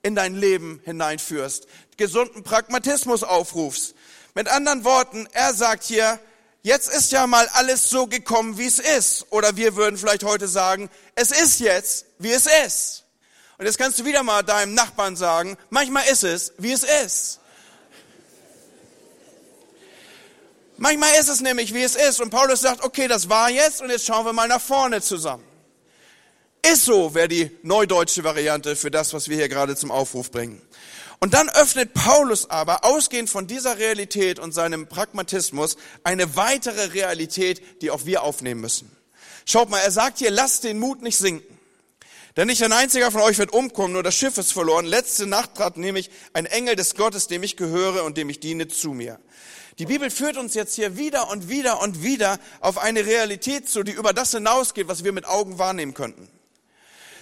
[0.02, 1.68] in dein Leben hineinführst,
[1.98, 3.94] gesunden Pragmatismus aufrufst.
[4.34, 6.18] Mit anderen Worten, er sagt hier,
[6.62, 9.26] jetzt ist ja mal alles so gekommen, wie es ist.
[9.30, 13.04] Oder wir würden vielleicht heute sagen, es ist jetzt, wie es ist.
[13.56, 17.38] Und jetzt kannst du wieder mal deinem Nachbarn sagen, manchmal ist es, wie es ist.
[20.76, 22.20] Manchmal ist es nämlich, wie es ist.
[22.20, 25.44] Und Paulus sagt, okay, das war jetzt und jetzt schauen wir mal nach vorne zusammen.
[26.64, 30.62] Ist so, wäre die neudeutsche Variante für das, was wir hier gerade zum Aufruf bringen.
[31.18, 37.82] Und dann öffnet Paulus aber, ausgehend von dieser Realität und seinem Pragmatismus, eine weitere Realität,
[37.82, 38.90] die auch wir aufnehmen müssen.
[39.44, 41.58] Schaut mal, er sagt hier, lasst den Mut nicht sinken.
[42.36, 44.86] Denn nicht ein einziger von euch wird umkommen, nur das Schiff ist verloren.
[44.86, 48.68] Letzte Nacht trat nämlich ein Engel des Gottes, dem ich gehöre und dem ich diene,
[48.68, 49.20] zu mir.
[49.78, 53.82] Die Bibel führt uns jetzt hier wieder und wieder und wieder auf eine Realität zu,
[53.82, 56.28] die über das hinausgeht, was wir mit Augen wahrnehmen könnten.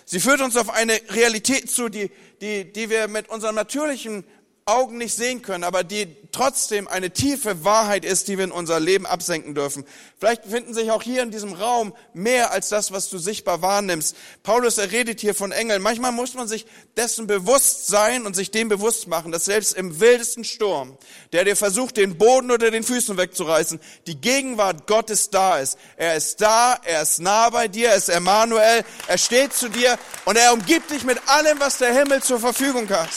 [0.04, 2.10] Sie führt uns auf eine Realität zu, die,
[2.40, 4.24] die, die wir mit unserem natürlichen
[4.70, 8.78] Augen nicht sehen können, aber die trotzdem eine tiefe Wahrheit ist, die wir in unser
[8.78, 9.84] Leben absenken dürfen.
[10.18, 14.16] Vielleicht befinden sich auch hier in diesem Raum mehr als das, was du sichtbar wahrnimmst.
[14.42, 15.82] Paulus er redet hier von Engeln.
[15.82, 19.98] Manchmal muss man sich dessen bewusst sein und sich dem bewusst machen, dass selbst im
[19.98, 20.96] wildesten Sturm,
[21.32, 25.78] der dir versucht, den Boden oder den Füßen wegzureißen, die Gegenwart Gottes da ist.
[25.96, 29.98] Er ist da, er ist nah bei dir, er ist Emmanuel, er steht zu dir
[30.26, 33.10] und er umgibt dich mit allem, was der Himmel zur Verfügung hat.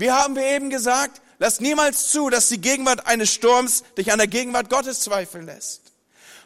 [0.00, 1.20] Wie haben wir eben gesagt?
[1.38, 5.92] Lass niemals zu, dass die Gegenwart eines Sturms dich an der Gegenwart Gottes zweifeln lässt.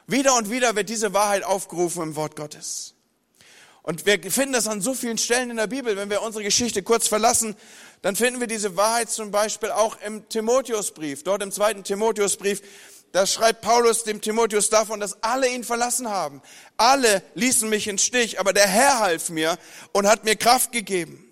[0.09, 2.95] Wieder und wieder wird diese Wahrheit aufgerufen im Wort Gottes.
[3.83, 5.97] Und wir finden das an so vielen Stellen in der Bibel.
[5.97, 7.55] Wenn wir unsere Geschichte kurz verlassen,
[8.03, 11.23] dann finden wir diese Wahrheit zum Beispiel auch im Timotheusbrief.
[11.23, 12.61] Dort im zweiten Timotheusbrief,
[13.13, 16.43] da schreibt Paulus dem Timotheus davon, dass alle ihn verlassen haben.
[16.77, 19.59] Alle ließen mich in Stich, aber der Herr half mir
[19.93, 21.24] und hat mir Kraft gegeben.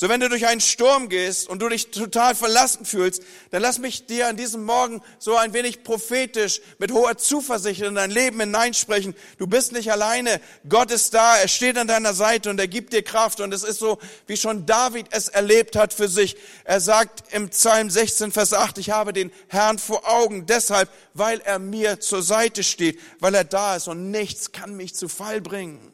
[0.00, 3.78] So wenn du durch einen Sturm gehst und du dich total verlassen fühlst, dann lass
[3.78, 8.40] mich dir an diesem Morgen so ein wenig prophetisch mit hoher Zuversicht in dein Leben
[8.40, 9.14] hineinsprechen.
[9.36, 10.40] Du bist nicht alleine.
[10.66, 11.36] Gott ist da.
[11.36, 13.40] Er steht an deiner Seite und er gibt dir Kraft.
[13.40, 16.38] Und es ist so, wie schon David es erlebt hat für sich.
[16.64, 21.42] Er sagt im Psalm 16, Vers 8, ich habe den Herrn vor Augen deshalb, weil
[21.42, 25.42] er mir zur Seite steht, weil er da ist und nichts kann mich zu Fall
[25.42, 25.92] bringen.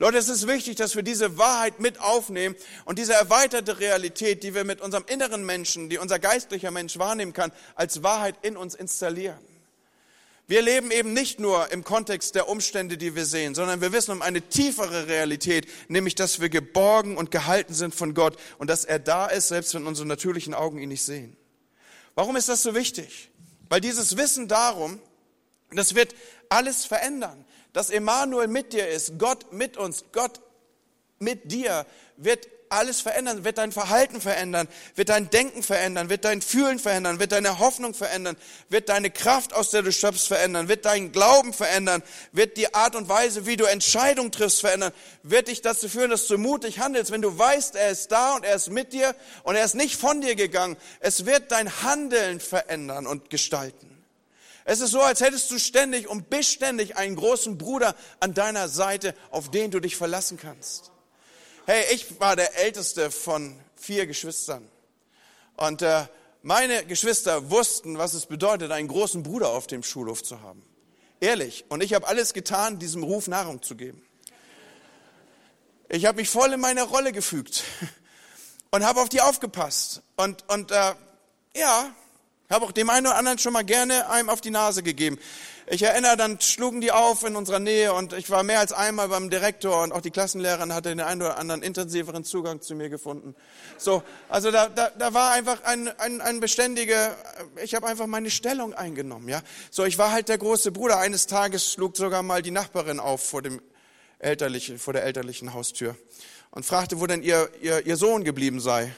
[0.00, 4.54] Leute, es ist wichtig, dass wir diese Wahrheit mit aufnehmen und diese erweiterte Realität, die
[4.54, 8.76] wir mit unserem inneren Menschen, die unser geistlicher Mensch wahrnehmen kann, als Wahrheit in uns
[8.76, 9.40] installieren.
[10.46, 14.12] Wir leben eben nicht nur im Kontext der Umstände, die wir sehen, sondern wir wissen
[14.12, 18.84] um eine tiefere Realität, nämlich dass wir geborgen und gehalten sind von Gott und dass
[18.84, 21.36] er da ist, selbst wenn unsere natürlichen Augen ihn nicht sehen.
[22.14, 23.30] Warum ist das so wichtig?
[23.68, 25.00] Weil dieses Wissen darum,
[25.72, 26.14] das wird
[26.48, 30.40] alles verändern dass Emmanuel mit dir ist, Gott mit uns, Gott
[31.18, 36.42] mit dir, wird alles verändern, wird dein Verhalten verändern, wird dein Denken verändern, wird dein
[36.42, 38.36] Fühlen verändern, wird deine Hoffnung verändern,
[38.68, 42.02] wird deine Kraft, aus der du schöpfst, verändern, wird dein Glauben verändern,
[42.32, 46.26] wird die Art und Weise, wie du Entscheidungen triffst, verändern, wird dich dazu führen, dass
[46.26, 49.54] du mutig handelst, wenn du weißt, er ist da und er ist mit dir und
[49.54, 50.76] er ist nicht von dir gegangen.
[51.00, 53.97] Es wird dein Handeln verändern und gestalten.
[54.70, 59.14] Es ist so, als hättest du ständig und beständig einen großen Bruder an deiner Seite,
[59.30, 60.92] auf den du dich verlassen kannst.
[61.64, 64.68] Hey, ich war der älteste von vier Geschwistern.
[65.56, 66.04] Und äh,
[66.42, 70.62] meine Geschwister wussten, was es bedeutet, einen großen Bruder auf dem Schulhof zu haben.
[71.18, 71.64] Ehrlich.
[71.70, 74.02] Und ich habe alles getan, diesem Ruf Nahrung zu geben.
[75.88, 77.64] Ich habe mich voll in meine Rolle gefügt
[78.70, 80.02] und habe auf die aufgepasst.
[80.16, 80.92] Und, und äh,
[81.56, 81.90] ja,
[82.50, 85.18] habe auch dem einen oder anderen schon mal gerne einem auf die Nase gegeben.
[85.70, 89.08] Ich erinnere, dann schlugen die auf in unserer Nähe und ich war mehr als einmal
[89.08, 92.88] beim Direktor und auch die Klassenlehrerin hatte den einen oder anderen intensiveren Zugang zu mir
[92.88, 93.34] gefunden.
[93.76, 97.14] So, also da, da, da war einfach ein, ein, ein beständiger,
[97.62, 99.42] ich habe einfach meine Stellung eingenommen, ja.
[99.70, 100.98] So, ich war halt der große Bruder.
[100.98, 103.60] Eines Tages schlug sogar mal die Nachbarin auf vor dem
[104.20, 105.96] elterlichen, vor der elterlichen Haustür
[106.50, 108.90] und fragte, wo denn ihr, ihr, ihr Sohn geblieben sei.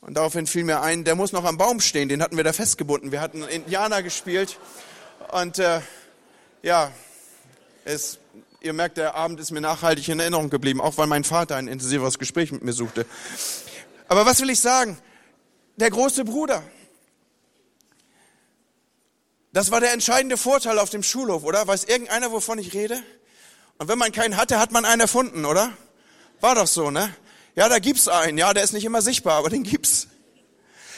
[0.00, 2.52] Und daraufhin fiel mir ein, der muss noch am Baum stehen, den hatten wir da
[2.52, 3.12] festgebunden.
[3.12, 4.58] Wir hatten Indianer gespielt
[5.32, 5.80] und äh,
[6.62, 6.92] ja,
[7.84, 8.18] es,
[8.60, 11.68] ihr merkt, der Abend ist mir nachhaltig in Erinnerung geblieben, auch weil mein Vater ein
[11.68, 13.06] intensiveres Gespräch mit mir suchte.
[14.08, 14.98] Aber was will ich sagen?
[15.76, 16.62] Der große Bruder.
[19.52, 21.66] Das war der entscheidende Vorteil auf dem Schulhof, oder?
[21.66, 23.02] Weiß irgendeiner, wovon ich rede?
[23.78, 25.72] Und wenn man keinen hatte, hat man einen erfunden, oder?
[26.40, 27.14] War doch so, ne?
[27.58, 28.38] Ja, da gibt's einen.
[28.38, 30.06] Ja, der ist nicht immer sichtbar, aber den gibt's.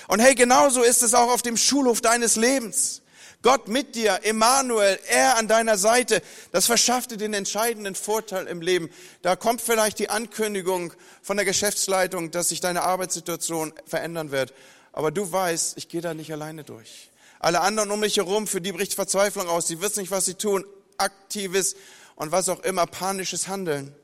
[0.08, 3.00] Und hey, genauso ist es auch auf dem Schulhof deines Lebens.
[3.40, 6.20] Gott mit dir, Emmanuel, er an deiner Seite,
[6.52, 8.90] das verschafft dir den entscheidenden Vorteil im Leben.
[9.22, 10.92] Da kommt vielleicht die Ankündigung
[11.22, 14.52] von der Geschäftsleitung, dass sich deine Arbeitssituation verändern wird.
[14.92, 17.08] Aber du weißt, ich gehe da nicht alleine durch.
[17.38, 19.66] Alle anderen um mich herum, für die bricht Verzweiflung aus.
[19.66, 20.66] Sie wissen nicht, was sie tun.
[20.98, 21.74] Aktives
[22.16, 23.94] und was auch immer, panisches Handeln.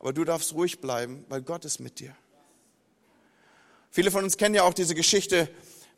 [0.00, 2.16] Aber du darfst ruhig bleiben, weil Gott ist mit dir.
[3.90, 5.48] Viele von uns kennen ja auch diese Geschichte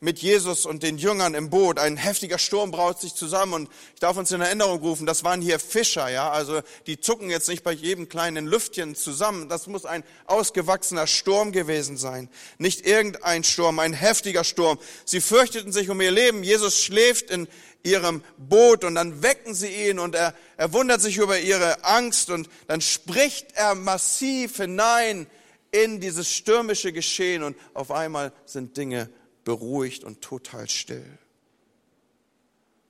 [0.02, 1.78] mit Jesus und den Jüngern im Boot.
[1.78, 5.40] Ein heftiger Sturm braut sich zusammen und ich darf uns in Erinnerung rufen, das waren
[5.40, 9.48] hier Fischer, ja, also die zucken jetzt nicht bei jedem kleinen Lüftchen zusammen.
[9.48, 12.28] Das muss ein ausgewachsener Sturm gewesen sein.
[12.58, 14.76] Nicht irgendein Sturm, ein heftiger Sturm.
[15.04, 16.42] Sie fürchteten sich um ihr Leben.
[16.42, 17.46] Jesus schläft in
[17.84, 22.28] ihrem Boot und dann wecken sie ihn und er, er wundert sich über ihre Angst
[22.28, 25.28] und dann spricht er massiv hinein
[25.70, 29.08] in dieses stürmische Geschehen und auf einmal sind Dinge
[29.44, 31.18] beruhigt und total still.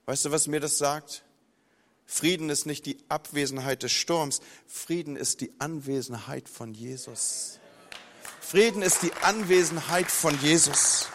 [0.05, 1.23] Weißt du, was mir das sagt?
[2.05, 7.59] Frieden ist nicht die Abwesenheit des Sturms, Frieden ist die Anwesenheit von Jesus.
[8.41, 11.07] Frieden ist die Anwesenheit von Jesus.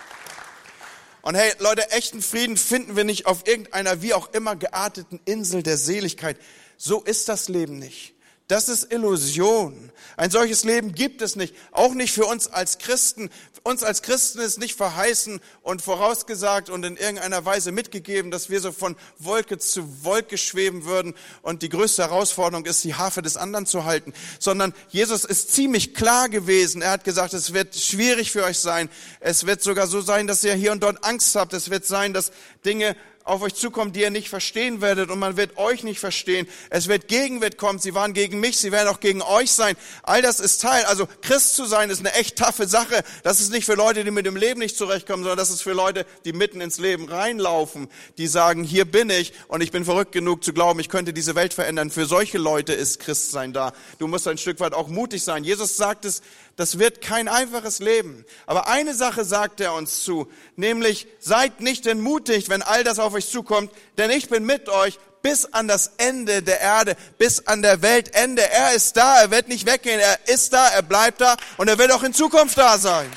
[1.21, 5.63] Und hey, Leute, echten Frieden finden wir nicht auf irgendeiner wie auch immer gearteten Insel
[5.63, 6.39] der Seligkeit.
[6.79, 8.15] So ist das Leben nicht.
[8.49, 9.93] Das ist Illusion.
[10.17, 11.55] Ein solches Leben gibt es nicht.
[11.71, 13.29] Auch nicht für uns als Christen.
[13.69, 18.63] Uns als Christen ist nicht verheißen und vorausgesagt und in irgendeiner Weise mitgegeben, dass wir
[18.63, 23.37] so von Wolke zu Wolke schweben würden und die größte Herausforderung ist, die Harfe des
[23.37, 24.15] anderen zu halten.
[24.39, 26.81] Sondern Jesus ist ziemlich klar gewesen.
[26.81, 28.89] Er hat gesagt, es wird schwierig für euch sein.
[29.21, 31.53] Es wird sogar so sein, dass ihr hier und dort Angst habt.
[31.53, 32.33] Es wird sein, dass
[32.65, 32.97] Dinge
[33.29, 36.49] auf euch zukommen, die ihr nicht verstehen werdet und man wird euch nicht verstehen.
[36.71, 37.79] Es wird Gegenwind kommen.
[37.79, 39.77] Sie waren gegen mich, sie werden auch gegen euch sein.
[40.03, 40.85] All das ist Teil.
[40.85, 43.03] Also Christ zu sein ist eine echt taffe Sache.
[43.23, 45.73] Das ist nicht für Leute, die mit dem Leben nicht zurechtkommen, sondern das ist für
[45.73, 50.13] Leute, die mitten ins Leben reinlaufen, die sagen, hier bin ich und ich bin verrückt
[50.13, 51.91] genug zu glauben, ich könnte diese Welt verändern.
[51.91, 53.73] Für solche Leute ist Christsein da.
[53.99, 55.45] Du musst ein Stück weit auch mutig sein.
[55.45, 56.23] Jesus sagt es
[56.59, 58.27] das wird kein einfaches Leben.
[58.45, 63.15] Aber eine Sache sagt er uns zu, nämlich seid nicht entmutigt, wenn all das auf
[63.15, 67.63] euch zukommt, denn ich bin mit euch bis an das Ende der Erde, bis an
[67.63, 68.43] der Weltende.
[68.43, 71.79] Er ist da, er wird nicht weggehen, er ist da, er bleibt da und er
[71.79, 73.09] wird auch in Zukunft da sein.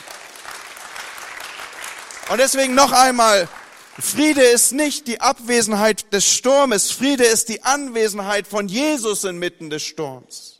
[2.29, 3.49] Und deswegen noch einmal,
[3.99, 9.81] Friede ist nicht die Abwesenheit des Sturmes, Friede ist die Anwesenheit von Jesus inmitten des
[9.81, 10.50] Sturms.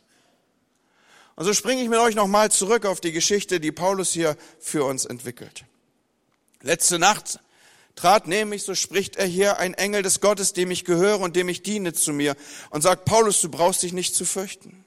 [1.42, 4.84] Und so springe ich mit euch nochmal zurück auf die Geschichte, die Paulus hier für
[4.84, 5.64] uns entwickelt.
[6.60, 7.40] Letzte Nacht
[7.96, 11.48] trat nämlich, so spricht er hier, ein Engel des Gottes, dem ich gehöre und dem
[11.48, 12.36] ich diene zu mir
[12.70, 14.84] und sagt, Paulus, du brauchst dich nicht zu fürchten.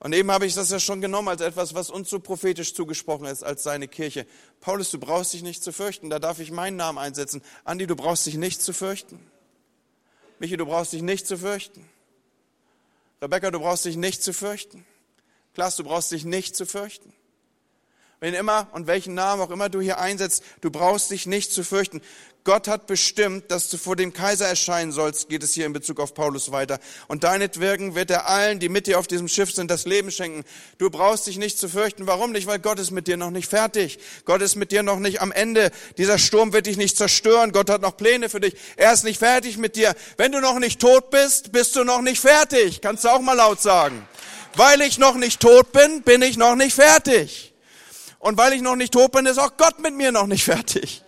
[0.00, 3.26] Und eben habe ich das ja schon genommen als etwas, was uns so prophetisch zugesprochen
[3.26, 4.26] ist als seine Kirche.
[4.60, 6.10] Paulus, du brauchst dich nicht zu fürchten.
[6.10, 7.42] Da darf ich meinen Namen einsetzen.
[7.62, 9.20] Andi, du brauchst dich nicht zu fürchten.
[10.40, 11.88] Michi, du brauchst dich nicht zu fürchten.
[13.24, 14.84] Rebecca, du brauchst dich nicht zu fürchten.
[15.54, 17.10] Klaas, du brauchst dich nicht zu fürchten.
[18.24, 21.62] Wen immer und welchen Namen auch immer du hier einsetzt, du brauchst dich nicht zu
[21.62, 22.00] fürchten.
[22.42, 26.00] Gott hat bestimmt, dass du vor dem Kaiser erscheinen sollst, geht es hier in Bezug
[26.00, 26.78] auf Paulus weiter.
[27.06, 30.44] Und deinetwirken wird er allen, die mit dir auf diesem Schiff sind, das Leben schenken.
[30.78, 32.06] Du brauchst dich nicht zu fürchten.
[32.06, 32.46] Warum nicht?
[32.46, 33.98] Weil Gott ist mit dir noch nicht fertig.
[34.24, 35.70] Gott ist mit dir noch nicht am Ende.
[35.98, 37.52] Dieser Sturm wird dich nicht zerstören.
[37.52, 38.56] Gott hat noch Pläne für dich.
[38.76, 39.94] Er ist nicht fertig mit dir.
[40.16, 42.80] Wenn du noch nicht tot bist, bist du noch nicht fertig.
[42.80, 44.08] Kannst du auch mal laut sagen.
[44.56, 47.53] Weil ich noch nicht tot bin, bin ich noch nicht fertig.
[48.24, 51.02] Und weil ich noch nicht tot bin, ist auch Gott mit mir noch nicht fertig.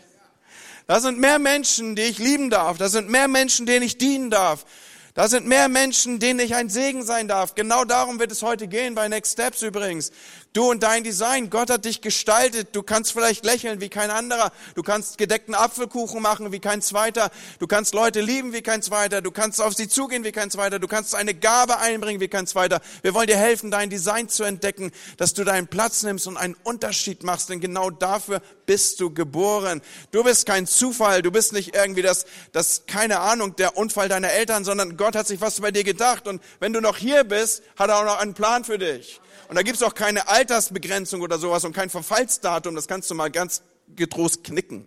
[0.87, 2.77] Da sind mehr Menschen, die ich lieben darf.
[2.77, 4.67] Da sind mehr Menschen, denen ich dienen darf.
[5.15, 7.55] Da sind mehr Menschen, denen ich ein Segen sein darf.
[7.55, 10.13] Genau darum wird es heute gehen bei Next Steps übrigens.
[10.57, 11.51] Du und dein Design.
[11.51, 12.69] Gott hat dich gestaltet.
[12.73, 14.53] Du kannst vielleicht lächeln wie kein anderer.
[14.75, 17.31] Du kannst gedeckten Apfelkuchen machen wie kein zweiter.
[17.59, 19.21] Du kannst Leute lieben wie kein zweiter.
[19.21, 20.79] Du kannst auf sie zugehen wie kein zweiter.
[20.79, 22.81] Du kannst eine Gabe einbringen wie kein zweiter.
[23.03, 26.57] Wir wollen dir helfen, dein Design zu entdecken, dass du deinen Platz nimmst und einen
[26.65, 27.51] Unterschied machst.
[27.51, 29.83] Denn genau dafür bist du geboren.
[30.11, 31.21] Du bist kein Zufall.
[31.21, 35.27] Du bist nicht irgendwie das, das, keine Ahnung, der Unfall deiner Eltern, sondern Gott hat
[35.27, 36.27] sich was bei dir gedacht.
[36.27, 39.21] Und wenn du noch hier bist, hat er auch noch einen Plan für dich.
[39.49, 42.75] Und da gibt's auch keine Altersbegrenzung oder sowas und kein Verfallsdatum.
[42.75, 43.63] Das kannst du mal ganz
[43.95, 44.87] getrost knicken.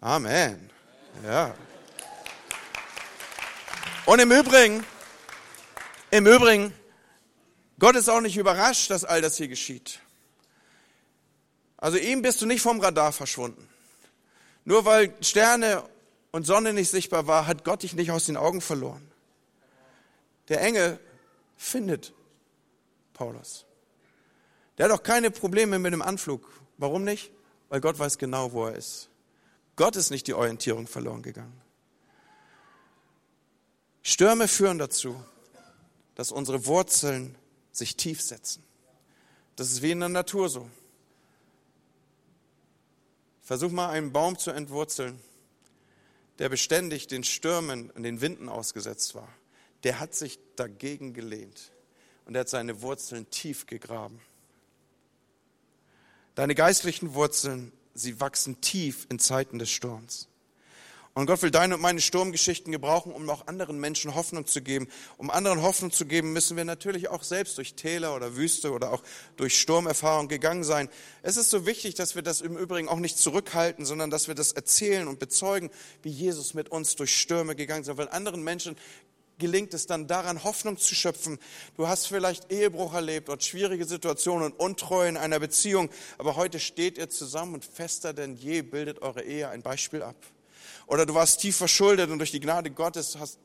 [0.00, 0.70] Amen.
[1.24, 1.54] Ja.
[4.04, 4.84] Und im Übrigen,
[6.10, 6.72] im Übrigen,
[7.78, 10.00] Gott ist auch nicht überrascht, dass all das hier geschieht.
[11.76, 13.68] Also ihm bist du nicht vom Radar verschwunden.
[14.64, 15.82] Nur weil Sterne
[16.32, 19.10] und Sonne nicht sichtbar war, hat Gott dich nicht aus den Augen verloren.
[20.48, 20.98] Der Engel
[21.56, 22.12] findet
[23.16, 23.64] Paulus.
[24.76, 26.46] Der hat auch keine Probleme mit dem Anflug.
[26.76, 27.32] Warum nicht?
[27.70, 29.08] Weil Gott weiß genau, wo er ist.
[29.74, 31.60] Gott ist nicht die Orientierung verloren gegangen.
[34.02, 35.20] Stürme führen dazu,
[36.14, 37.36] dass unsere Wurzeln
[37.72, 38.62] sich tief setzen.
[39.56, 40.70] Das ist wie in der Natur so.
[43.40, 45.18] Versuch mal einen Baum zu entwurzeln,
[46.38, 49.28] der beständig den Stürmen und den Winden ausgesetzt war.
[49.84, 51.72] Der hat sich dagegen gelehnt
[52.26, 54.20] und er hat seine Wurzeln tief gegraben.
[56.34, 60.28] Deine geistlichen Wurzeln, sie wachsen tief in Zeiten des Sturms.
[61.16, 64.86] Und Gott will deine und meine Sturmgeschichten gebrauchen, um auch anderen Menschen Hoffnung zu geben.
[65.16, 68.92] Um anderen Hoffnung zu geben, müssen wir natürlich auch selbst durch Täler oder Wüste oder
[68.92, 69.02] auch
[69.38, 70.90] durch Sturmerfahrung gegangen sein.
[71.22, 74.34] Es ist so wichtig, dass wir das im Übrigen auch nicht zurückhalten, sondern dass wir
[74.34, 75.70] das erzählen und bezeugen,
[76.02, 77.96] wie Jesus mit uns durch Stürme gegangen ist.
[77.96, 78.76] Weil anderen Menschen
[79.38, 81.38] gelingt es dann daran, Hoffnung zu schöpfen.
[81.76, 86.58] Du hast vielleicht Ehebruch erlebt oder schwierige Situationen und Untreue in einer Beziehung, aber heute
[86.58, 90.16] steht ihr zusammen und fester denn je bildet eure Ehe ein Beispiel ab.
[90.86, 93.38] Oder du warst tief verschuldet und durch die Gnade Gottes hast,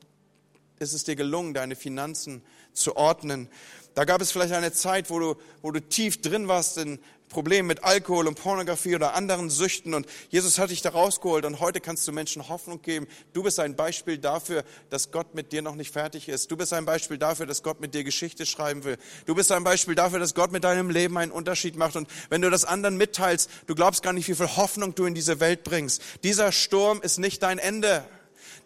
[0.78, 3.48] ist es dir gelungen, deine Finanzen zu ordnen.
[3.94, 6.98] Da gab es vielleicht eine Zeit, wo du, wo du tief drin warst in
[7.32, 11.58] Problemen mit Alkohol und Pornografie oder anderen Süchten und Jesus hat dich da rausgeholt und
[11.60, 13.08] heute kannst du Menschen Hoffnung geben.
[13.32, 16.50] Du bist ein Beispiel dafür, dass Gott mit dir noch nicht fertig ist.
[16.50, 18.98] Du bist ein Beispiel dafür, dass Gott mit dir Geschichte schreiben will.
[19.26, 22.42] Du bist ein Beispiel dafür, dass Gott mit deinem Leben einen Unterschied macht und wenn
[22.42, 25.64] du das anderen mitteilst, du glaubst gar nicht, wie viel Hoffnung du in diese Welt
[25.64, 26.02] bringst.
[26.22, 28.04] Dieser Sturm ist nicht dein Ende.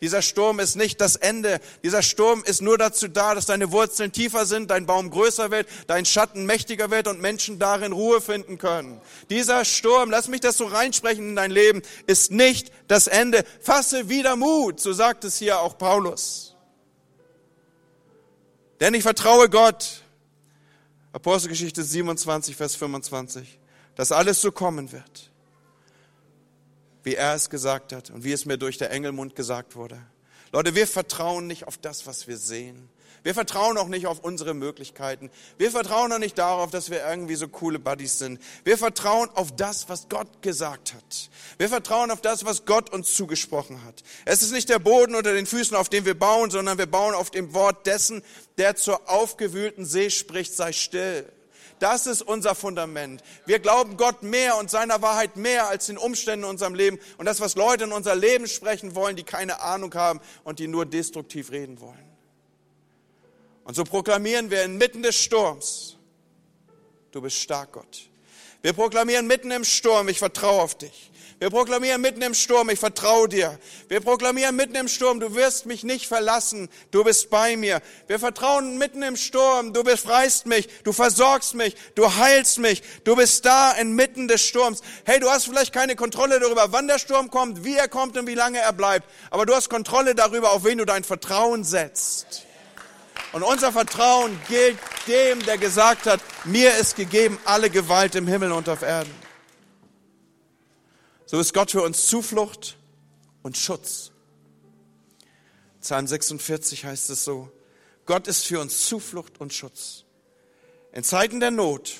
[0.01, 1.61] Dieser Sturm ist nicht das Ende.
[1.83, 5.67] Dieser Sturm ist nur dazu da, dass deine Wurzeln tiefer sind, dein Baum größer wird,
[5.87, 9.01] dein Schatten mächtiger wird und Menschen darin Ruhe finden können.
[9.31, 13.45] Dieser Sturm, lass mich das so reinsprechen in dein Leben, ist nicht das Ende.
[13.61, 16.55] Fasse wieder Mut, so sagt es hier auch Paulus.
[18.81, 20.03] Denn ich vertraue Gott.
[21.13, 23.59] Apostelgeschichte 27, Vers 25,
[23.95, 25.31] dass alles so kommen wird
[27.07, 29.97] wie er es gesagt hat und wie es mir durch der Engelmund gesagt wurde.
[30.51, 32.88] Leute, wir vertrauen nicht auf das, was wir sehen.
[33.23, 35.31] Wir vertrauen auch nicht auf unsere Möglichkeiten.
[35.57, 38.40] Wir vertrauen auch nicht darauf, dass wir irgendwie so coole Buddies sind.
[38.64, 41.31] Wir vertrauen auf das, was Gott gesagt hat.
[41.59, 44.03] Wir vertrauen auf das, was Gott uns zugesprochen hat.
[44.25, 47.14] Es ist nicht der Boden unter den Füßen, auf dem wir bauen, sondern wir bauen
[47.14, 48.25] auf dem Wort dessen,
[48.59, 51.25] der zur aufgewühlten See spricht, sei still.
[51.79, 53.23] Das ist unser Fundament.
[53.45, 57.27] Wir glauben Gott mehr und seiner Wahrheit mehr als den Umständen in unserem Leben und
[57.27, 60.87] das, was Leute in unser Leben sprechen wollen, die keine Ahnung haben und die nur
[60.87, 62.07] destruktiv reden wollen.
[63.65, 65.97] Und so proklamieren wir inmitten des Sturms,
[67.11, 68.09] du bist stark, Gott.
[68.62, 71.11] Wir proklamieren mitten im Sturm, ich vertraue auf dich.
[71.38, 73.59] Wir proklamieren mitten im Sturm, ich vertraue dir.
[73.88, 77.83] Wir proklamieren mitten im Sturm, du wirst mich nicht verlassen, du bist bei mir.
[78.07, 83.16] Wir vertrauen mitten im Sturm, du befreist mich, du versorgst mich, du heilst mich, du
[83.16, 84.81] bist da inmitten des Sturms.
[85.05, 88.27] Hey, du hast vielleicht keine Kontrolle darüber, wann der Sturm kommt, wie er kommt und
[88.27, 92.46] wie lange er bleibt, aber du hast Kontrolle darüber, auf wen du dein Vertrauen setzt.
[93.33, 98.53] Und unser Vertrauen gilt dem, der gesagt hat, mir ist gegeben alle Gewalt im Himmel
[98.53, 99.26] und auf Erden.
[101.29, 102.77] So ist Gott für uns Zuflucht
[103.43, 104.12] und Schutz.
[105.81, 107.51] Psalm 46 heißt es so,
[108.07, 110.05] Gott ist für uns Zuflucht und Schutz.
[110.93, 111.97] In Zeiten der Not,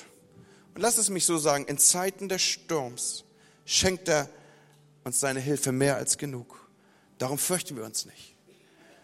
[0.73, 3.25] und lass es mich so sagen, in Zeiten des Sturms
[3.65, 4.29] schenkt er
[5.03, 6.65] uns seine Hilfe mehr als genug.
[7.17, 8.35] Darum fürchten wir uns nicht.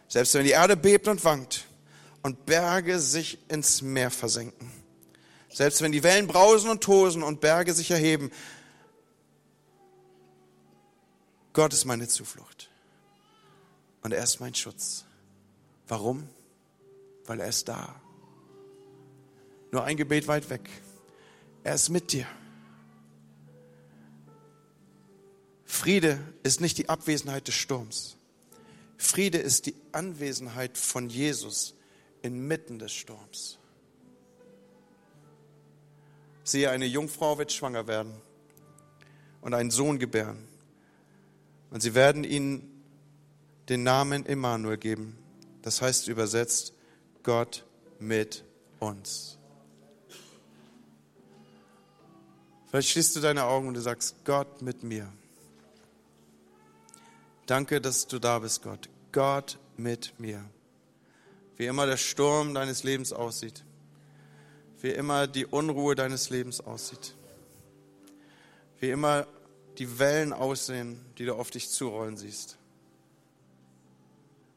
[0.07, 1.65] Selbst wenn die Erde bebt und wankt
[2.21, 4.71] und Berge sich ins Meer versenken.
[5.49, 8.31] Selbst wenn die Wellen brausen und tosen und Berge sich erheben,
[11.53, 12.69] Gott ist meine Zuflucht.
[14.01, 15.05] Und er ist mein Schutz.
[15.87, 16.27] Warum?
[17.25, 18.01] Weil er ist da.
[19.71, 20.69] Nur ein Gebet weit weg.
[21.63, 22.27] Er ist mit dir.
[25.65, 28.17] Friede ist nicht die Abwesenheit des Sturms.
[28.97, 31.75] Friede ist die Anwesenheit von Jesus
[32.21, 33.57] inmitten des Sturms.
[36.43, 38.13] Siehe, eine Jungfrau wird schwanger werden
[39.41, 40.47] und einen Sohn gebären.
[41.73, 42.69] Und sie werden ihnen
[43.67, 45.17] den Namen Immanuel geben.
[45.63, 46.73] Das heißt übersetzt,
[47.23, 47.65] Gott
[47.97, 48.43] mit
[48.79, 49.39] uns.
[52.69, 55.11] Vielleicht schließt du deine Augen und du sagst, Gott mit mir.
[57.47, 58.87] Danke, dass du da bist, Gott.
[59.11, 60.45] Gott mit mir.
[61.57, 63.65] Wie immer der Sturm deines Lebens aussieht.
[64.79, 67.15] Wie immer die Unruhe deines Lebens aussieht.
[68.79, 69.25] Wie immer
[69.79, 72.57] die Wellen aussehen, die du auf dich zurollen siehst.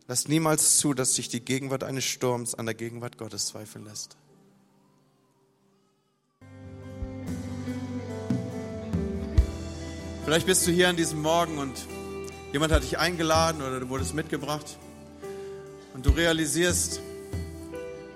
[0.09, 4.17] Lass niemals zu, dass sich die Gegenwart eines Sturms an der Gegenwart Gottes zweifeln lässt.
[10.25, 11.75] Vielleicht bist du hier an diesem Morgen und
[12.53, 14.77] jemand hat dich eingeladen oder du wurdest mitgebracht
[15.95, 17.01] und du realisierst,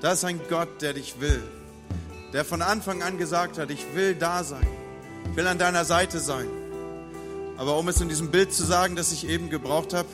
[0.01, 1.43] da ist ein Gott, der dich will,
[2.33, 4.67] der von Anfang an gesagt hat, ich will da sein,
[5.31, 6.49] ich will an deiner Seite sein.
[7.61, 10.09] Aber um es in diesem Bild zu sagen, das ich eben gebraucht habe,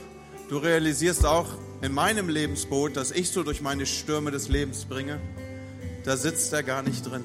[0.48, 1.46] du realisierst auch
[1.80, 5.20] in meinem Lebensboot, das ich so durch meine Stürme des Lebens bringe,
[6.02, 7.22] da sitzt er gar nicht drin.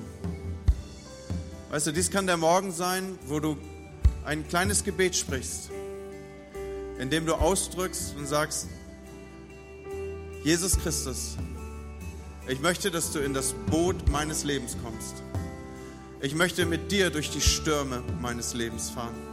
[1.71, 3.57] Weißt du, dies kann der Morgen sein, wo du
[4.23, 5.71] ein kleines Gebet sprichst,
[6.99, 8.67] in dem du ausdrückst und sagst,
[10.43, 11.35] Jesus Christus,
[12.47, 15.15] ich möchte, dass du in das Boot meines Lebens kommst.
[16.21, 19.30] Ich möchte mit dir durch die Stürme meines Lebens fahren.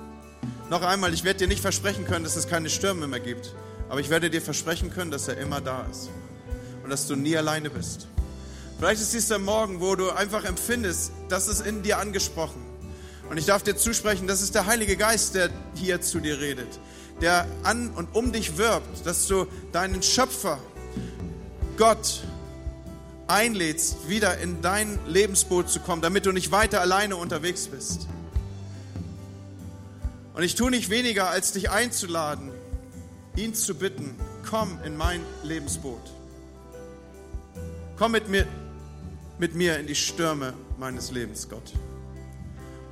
[0.71, 3.55] Noch einmal, ich werde dir nicht versprechen können, dass es keine Stürme mehr gibt,
[3.89, 6.11] aber ich werde dir versprechen können, dass er immer da ist
[6.85, 8.07] und dass du nie alleine bist.
[8.79, 12.63] Vielleicht ist dies der Morgen, wo du einfach empfindest, das ist in dir angesprochen.
[13.31, 16.79] Und ich darf dir zusprechen, das ist der Heilige Geist, der hier zu dir redet,
[17.21, 20.59] der an und um dich wirbt, dass du deinen Schöpfer,
[21.77, 22.23] Gott,
[23.27, 28.09] einlädst, wieder in dein Lebensboot zu kommen, damit du nicht weiter alleine unterwegs bist.
[30.39, 32.53] Und ich tue nicht weniger, als dich einzuladen,
[33.35, 34.15] ihn zu bitten,
[34.49, 36.13] komm in mein Lebensboot.
[37.97, 38.47] Komm mit mir,
[39.41, 41.73] mit mir in die Stürme meines Lebens, Gott.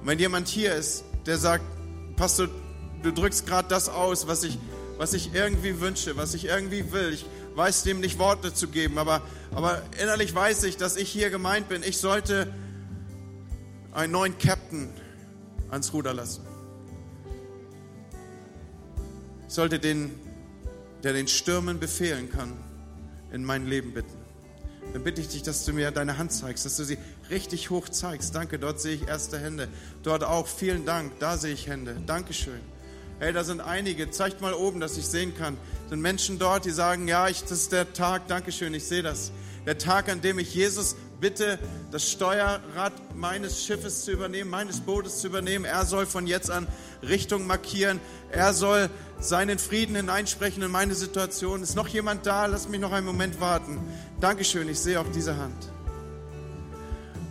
[0.00, 1.62] Und wenn jemand hier ist, der sagt,
[2.16, 2.48] Pastor,
[3.04, 4.58] du drückst gerade das aus, was ich,
[4.98, 7.12] was ich irgendwie wünsche, was ich irgendwie will.
[7.12, 9.22] Ich weiß dem nicht Worte zu geben, aber,
[9.54, 11.84] aber innerlich weiß ich, dass ich hier gemeint bin.
[11.84, 12.52] Ich sollte
[13.92, 14.88] einen neuen Captain
[15.70, 16.45] ans Ruder lassen.
[19.48, 20.14] Sollte den,
[21.02, 22.52] der den Stürmen befehlen kann,
[23.32, 24.26] in mein Leben bitten
[24.96, 26.96] dann bitte ich dich, dass du mir deine Hand zeigst, dass du sie
[27.28, 28.34] richtig hoch zeigst.
[28.34, 29.68] Danke, dort sehe ich erste Hände.
[30.02, 31.96] Dort auch, vielen Dank, da sehe ich Hände.
[32.06, 32.60] Dankeschön.
[33.18, 35.58] Hey, da sind einige, zeigt mal oben, dass ich sehen kann.
[35.90, 39.32] Sind Menschen dort, die sagen, ja, ich, das ist der Tag, Dankeschön, ich sehe das.
[39.66, 41.58] Der Tag, an dem ich Jesus bitte,
[41.90, 45.64] das Steuerrad meines Schiffes zu übernehmen, meines Bootes zu übernehmen.
[45.64, 46.66] Er soll von jetzt an
[47.02, 48.00] Richtung markieren.
[48.30, 51.62] Er soll seinen Frieden hineinsprechen in meine Situation.
[51.62, 52.46] Ist noch jemand da?
[52.46, 53.78] Lass mich noch einen Moment warten.
[54.20, 55.70] Dankeschön, ich sehe auch diese Hand.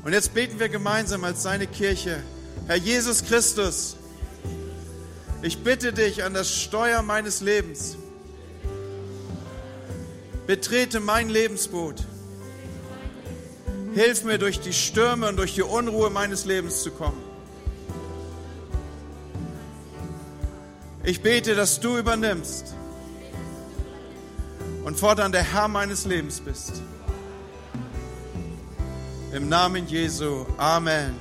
[0.04, 2.22] Und jetzt beten wir gemeinsam als seine Kirche.
[2.68, 3.96] Herr Jesus Christus,
[5.42, 7.98] ich bitte dich an das Steuer meines Lebens.
[10.48, 12.04] Betrete mein Lebensboot.
[13.96, 17.24] Hilf mir durch die Stürme und durch die Unruhe meines Lebens zu kommen.
[21.06, 22.76] Ich bete, dass du übernimmst
[24.84, 26.82] und fortan der Herr meines Lebens bist.
[29.32, 30.46] Im Namen Jesu.
[30.58, 31.16] Amen.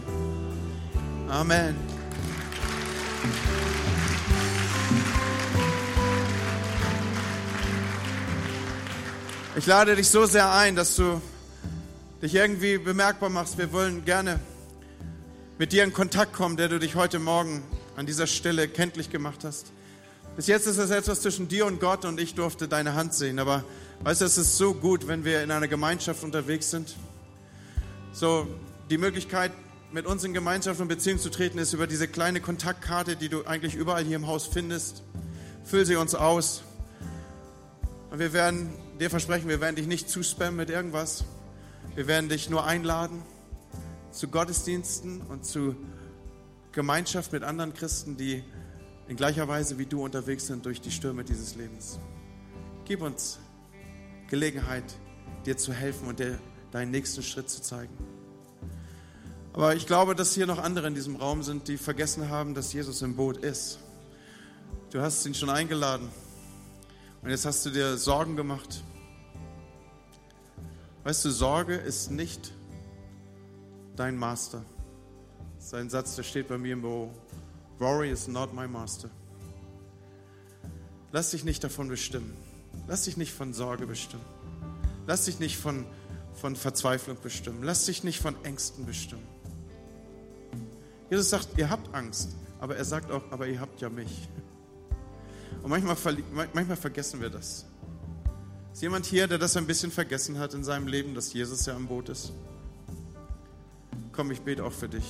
[1.29, 1.77] Amen.
[9.55, 11.22] Ich lade dich so sehr ein, dass du
[12.25, 13.59] dich irgendwie bemerkbar machst.
[13.59, 14.41] Wir wollen gerne
[15.59, 17.62] mit dir in Kontakt kommen, der du dich heute Morgen
[17.97, 19.72] an dieser Stelle kenntlich gemacht hast.
[20.35, 23.39] Bis jetzt ist es etwas zwischen dir und Gott und ich durfte deine Hand sehen.
[23.39, 23.62] Aber
[24.05, 26.97] weißt du, es ist so gut, wenn wir in einer Gemeinschaft unterwegs sind.
[28.14, 28.49] So,
[28.89, 29.53] die Möglichkeit,
[29.93, 33.45] mit uns in Gemeinschaft und Beziehung zu treten, ist über diese kleine Kontaktkarte, die du
[33.45, 35.03] eigentlich überall hier im Haus findest.
[35.66, 36.62] Füll sie uns aus.
[38.11, 41.25] Und wir werden dir versprechen, wir werden dich nicht zuspammen mit irgendwas.
[41.95, 43.23] Wir werden dich nur einladen
[44.11, 45.77] zu Gottesdiensten und zu
[46.73, 48.43] Gemeinschaft mit anderen Christen, die
[49.07, 52.01] in gleicher Weise wie du unterwegs sind durch die Stürme dieses Lebens.
[52.85, 53.39] Gib uns
[54.29, 54.83] Gelegenheit,
[55.47, 56.41] dir zu helfen und dir
[56.73, 57.97] deinen nächsten Schritt zu zeigen.
[59.53, 62.73] Aber ich glaube, dass hier noch andere in diesem Raum sind, die vergessen haben, dass
[62.73, 63.79] Jesus im Boot ist.
[64.91, 66.09] Du hast ihn schon eingeladen
[67.23, 68.83] und jetzt hast du dir Sorgen gemacht.
[71.05, 72.51] Weißt du, Sorge ist nicht
[73.95, 74.65] dein Master.
[75.57, 77.11] Das ist ein Satz, der steht bei mir im Büro.
[77.79, 79.11] Worry is not my master.
[81.13, 82.35] Lass dich nicht davon bestimmen.
[82.89, 84.25] Lass dich nicht von Sorge bestimmen.
[85.07, 85.85] Lass dich nicht von,
[86.35, 87.63] von Verzweiflung bestimmen.
[87.63, 89.27] Lass dich nicht von Ängsten bestimmen.
[91.11, 92.31] Jesus sagt, ihr habt Angst,
[92.61, 94.29] aber er sagt auch, aber ihr habt ja mich.
[95.63, 95.97] Und manchmal,
[96.53, 97.67] manchmal vergessen wir das.
[98.75, 101.77] Ist jemand hier, der das ein bisschen vergessen hat in seinem Leben, dass Jesus ja
[101.77, 102.33] im Boot ist?
[104.11, 105.05] Komm, ich bete auch für dich.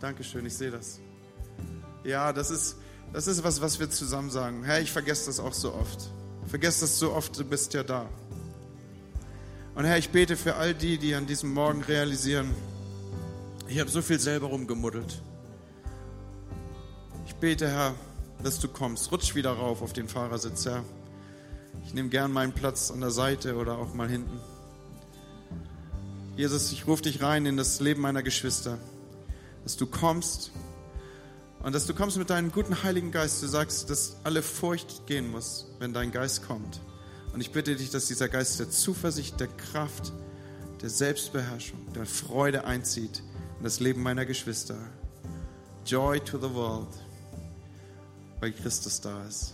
[0.00, 1.00] Dankeschön, ich sehe das.
[2.04, 2.76] Ja, das ist,
[3.10, 4.64] das ist was, was wir zusammen sagen.
[4.64, 6.10] Herr, ich vergesse das auch so oft.
[6.46, 8.06] Vergesse das so oft, du bist ja da.
[9.74, 12.50] Und Herr, ich bete für all die, die an diesem Morgen realisieren,
[13.66, 15.22] ich habe so viel selber rumgemuddelt.
[17.24, 17.94] Ich bete, Herr,
[18.42, 19.10] dass du kommst.
[19.10, 20.84] Rutsch wieder rauf auf den Fahrersitz, Herr.
[21.84, 24.40] Ich nehme gern meinen Platz an der Seite oder auch mal hinten.
[26.36, 28.78] Jesus, ich rufe dich rein in das Leben meiner Geschwister,
[29.62, 30.50] dass du kommst
[31.62, 33.42] und dass du kommst mit deinem guten Heiligen Geist.
[33.42, 36.80] Du sagst, dass alle Furcht gehen muss, wenn dein Geist kommt.
[37.32, 40.12] Und ich bitte dich, dass dieser Geist der Zuversicht, der Kraft,
[40.82, 43.22] der Selbstbeherrschung, der Freude einzieht
[43.58, 44.76] in das Leben meiner Geschwister.
[45.86, 46.94] Joy to the world,
[48.40, 49.53] weil Christus da ist.